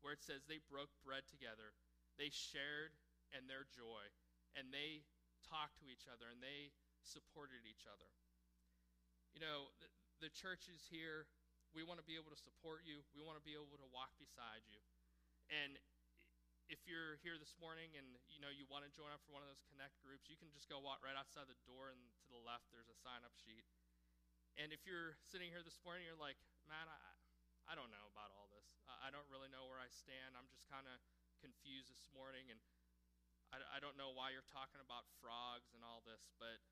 where 0.01 0.17
it 0.17 0.25
says 0.25 0.45
they 0.45 0.61
broke 0.73 0.91
bread 1.05 1.29
together 1.29 1.77
they 2.17 2.33
shared 2.33 2.97
in 3.35 3.47
their 3.51 3.67
joy 3.69 4.07
and 4.55 4.71
they 4.71 5.03
talked 5.43 5.77
to 5.83 5.87
each 5.91 6.07
other 6.07 6.31
and 6.31 6.41
they 6.41 6.73
supported 7.03 7.67
each 7.69 7.85
other. 7.85 8.09
You 9.37 9.43
know 9.43 9.75
the, 9.83 9.89
the 10.25 10.31
church 10.33 10.71
is 10.71 10.87
here. 10.89 11.29
We 11.75 11.83
want 11.83 11.99
to 11.99 12.07
be 12.07 12.15
able 12.15 12.31
to 12.31 12.39
support 12.39 12.87
you. 12.87 13.03
We 13.13 13.21
want 13.27 13.35
to 13.37 13.45
be 13.45 13.59
able 13.59 13.75
to 13.83 13.89
walk 13.91 14.15
beside 14.17 14.63
you. 14.71 14.79
And 15.51 15.75
if 16.71 16.87
you're 16.87 17.21
here 17.21 17.37
this 17.37 17.59
morning 17.61 17.93
and 17.99 18.07
you 18.33 18.41
know 18.41 18.49
you 18.49 18.65
want 18.73 18.87
to 18.89 18.91
join 18.97 19.13
up 19.13 19.21
for 19.29 19.37
one 19.37 19.45
of 19.45 19.51
those 19.53 19.61
connect 19.69 20.01
groups 20.01 20.33
you 20.33 20.39
can 20.41 20.49
just 20.49 20.65
go 20.65 20.81
walk 20.81 20.97
right 21.05 21.13
outside 21.13 21.45
the 21.45 21.61
door 21.69 21.93
and 21.93 22.01
to 22.25 22.33
the 22.33 22.41
left 22.41 22.65
there's 22.73 22.89
a 22.89 22.97
sign 22.97 23.21
up 23.21 23.37
sheet 23.37 23.69
and 24.55 24.71
if 24.71 24.87
you're 24.87 25.19
sitting 25.19 25.51
here 25.51 25.67
this 25.67 25.83
morning, 25.83 26.07
you're 26.07 26.21
like, 26.21 26.39
man, 26.71 26.87
I, 26.87 26.99
I 27.67 27.75
don't 27.75 27.91
know 27.91 28.07
about 28.15 28.31
all 28.31 28.47
this. 28.55 28.67
I 28.87 29.11
don't 29.11 29.27
really 29.33 29.51
know 29.51 29.67
where 29.67 29.83
I 29.83 29.91
stand. 29.91 30.39
I'm 30.39 30.47
just 30.47 30.69
kind 30.71 30.87
of 30.87 30.97
confused 31.43 31.91
this 31.91 32.07
morning, 32.15 32.47
and 32.53 32.61
I, 33.51 33.59
I 33.77 33.79
don't 33.83 33.99
know 33.99 34.15
why 34.15 34.31
you're 34.31 34.47
talking 34.47 34.79
about 34.79 35.11
frogs 35.19 35.75
and 35.75 35.83
all 35.83 36.07
this. 36.07 36.31
But 36.39 36.63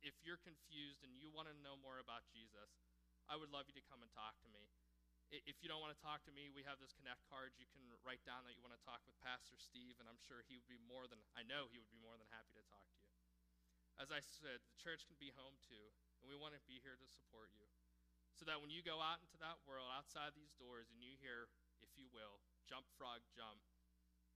if 0.00 0.16
you're 0.24 0.40
confused 0.40 1.04
and 1.04 1.12
you 1.12 1.28
want 1.28 1.52
to 1.52 1.56
know 1.60 1.76
more 1.76 2.00
about 2.00 2.24
Jesus, 2.32 2.80
I 3.28 3.36
would 3.36 3.52
love 3.52 3.68
you 3.68 3.76
to 3.76 3.84
come 3.84 4.00
and 4.00 4.10
talk 4.14 4.40
to 4.46 4.48
me. 4.48 4.70
If 5.26 5.58
you 5.58 5.66
don't 5.66 5.82
want 5.82 5.90
to 5.90 5.98
talk 5.98 6.22
to 6.30 6.32
me, 6.32 6.54
we 6.54 6.62
have 6.62 6.78
this 6.78 6.94
connect 6.94 7.26
cards. 7.26 7.58
You 7.58 7.66
can 7.66 7.82
write 8.06 8.22
down 8.22 8.46
that 8.46 8.54
you 8.54 8.62
want 8.62 8.78
to 8.78 8.86
talk 8.86 9.02
with 9.10 9.18
Pastor 9.18 9.58
Steve, 9.58 9.98
and 9.98 10.06
I'm 10.06 10.22
sure 10.22 10.46
he 10.46 10.54
would 10.54 10.70
be 10.70 10.78
more 10.86 11.10
than, 11.10 11.18
I 11.34 11.42
know 11.42 11.66
he 11.66 11.82
would 11.82 11.90
be 11.90 11.98
more 11.98 12.14
than 12.14 12.30
happy 12.30 12.54
to 12.54 12.62
talk 12.70 12.86
to 12.86 13.02
you. 13.02 13.10
As 13.98 14.14
I 14.14 14.22
said, 14.22 14.62
the 14.62 14.78
church 14.78 15.02
can 15.10 15.18
be 15.18 15.34
home 15.34 15.58
too 15.66 15.90
and 16.26 16.34
we 16.34 16.42
want 16.42 16.58
to 16.58 16.62
be 16.66 16.82
here 16.82 16.98
to 16.98 17.06
support 17.06 17.54
you. 17.54 17.70
So 18.34 18.42
that 18.50 18.58
when 18.58 18.74
you 18.74 18.82
go 18.82 18.98
out 18.98 19.22
into 19.22 19.38
that 19.38 19.62
world, 19.62 19.86
outside 19.94 20.34
these 20.34 20.50
doors, 20.58 20.90
and 20.90 20.98
you 20.98 21.14
hear, 21.22 21.46
if 21.86 21.94
you 21.94 22.10
will, 22.10 22.42
jump, 22.66 22.82
frog, 22.98 23.22
jump, 23.30 23.62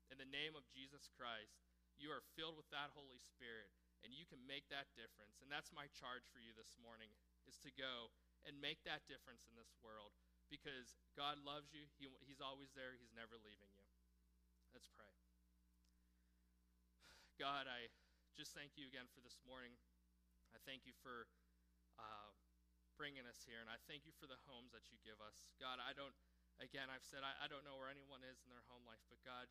in 0.06 0.22
the 0.22 0.30
name 0.30 0.54
of 0.54 0.62
Jesus 0.70 1.10
Christ, 1.10 1.58
you 1.98 2.14
are 2.14 2.22
filled 2.38 2.54
with 2.54 2.70
that 2.70 2.94
Holy 2.94 3.18
Spirit, 3.18 3.74
and 4.06 4.14
you 4.14 4.22
can 4.22 4.38
make 4.46 4.70
that 4.70 4.86
difference. 4.94 5.42
And 5.42 5.50
that's 5.50 5.74
my 5.74 5.90
charge 5.90 6.30
for 6.30 6.38
you 6.38 6.54
this 6.54 6.78
morning, 6.78 7.10
is 7.50 7.58
to 7.66 7.74
go 7.74 8.14
and 8.46 8.54
make 8.62 8.86
that 8.86 9.10
difference 9.10 9.50
in 9.50 9.58
this 9.58 9.74
world 9.82 10.14
because 10.46 10.94
God 11.18 11.42
loves 11.42 11.74
you. 11.74 11.90
He, 11.98 12.06
he's 12.22 12.40
always 12.40 12.70
there. 12.72 12.94
He's 12.94 13.12
never 13.12 13.34
leaving 13.42 13.70
you. 13.74 13.84
Let's 14.70 14.88
pray. 14.94 15.10
God, 17.42 17.66
I 17.66 17.90
just 18.38 18.54
thank 18.54 18.78
you 18.78 18.86
again 18.86 19.10
for 19.10 19.20
this 19.20 19.42
morning. 19.42 19.74
I 20.54 20.58
thank 20.64 20.88
you 20.88 20.94
for 21.04 21.28
uh, 22.00 22.32
bringing 22.96 23.28
us 23.28 23.44
here. 23.44 23.60
And 23.60 23.68
I 23.68 23.76
thank 23.84 24.08
you 24.08 24.14
for 24.16 24.24
the 24.24 24.40
homes 24.48 24.72
that 24.72 24.88
you 24.88 24.96
give 25.04 25.20
us. 25.20 25.52
God, 25.60 25.76
I 25.80 25.92
don't, 25.92 26.16
again, 26.56 26.88
I've 26.88 27.04
said 27.04 27.20
I, 27.20 27.36
I 27.44 27.46
don't 27.46 27.64
know 27.68 27.76
where 27.76 27.92
anyone 27.92 28.24
is 28.24 28.40
in 28.40 28.48
their 28.48 28.64
home 28.72 28.84
life, 28.88 29.04
but 29.12 29.20
God, 29.20 29.48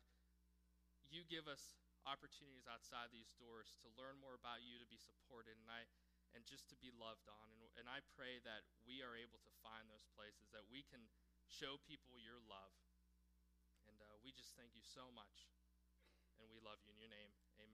you 1.10 1.22
give 1.26 1.46
us 1.46 1.78
opportunities 2.08 2.66
outside 2.66 3.14
these 3.14 3.30
doors 3.38 3.74
to 3.82 3.88
learn 3.94 4.18
more 4.18 4.34
about 4.34 4.62
you, 4.66 4.78
to 4.82 4.88
be 4.88 4.98
supported, 4.98 5.54
and 5.58 5.70
I 5.70 5.86
and 6.34 6.46
just 6.46 6.70
to 6.70 6.78
be 6.78 6.94
loved 6.94 7.26
on. 7.26 7.46
And, 7.50 7.62
and 7.82 7.86
I 7.90 7.98
pray 8.14 8.38
that 8.46 8.62
we 8.86 9.02
are 9.02 9.18
able 9.18 9.42
to 9.42 9.52
find 9.66 9.90
those 9.90 10.06
places, 10.14 10.50
that 10.54 10.66
we 10.70 10.86
can 10.86 11.02
show 11.50 11.82
people 11.82 12.14
your 12.22 12.38
love. 12.46 12.74
And 13.90 13.98
uh, 13.98 14.14
we 14.22 14.30
just 14.30 14.54
thank 14.54 14.78
you 14.78 14.84
so 14.86 15.10
much. 15.10 15.50
And 16.38 16.46
we 16.48 16.62
love 16.62 16.78
you 16.86 16.94
in 16.94 17.02
your 17.02 17.10
name. 17.10 17.34
Amen. 17.58 17.60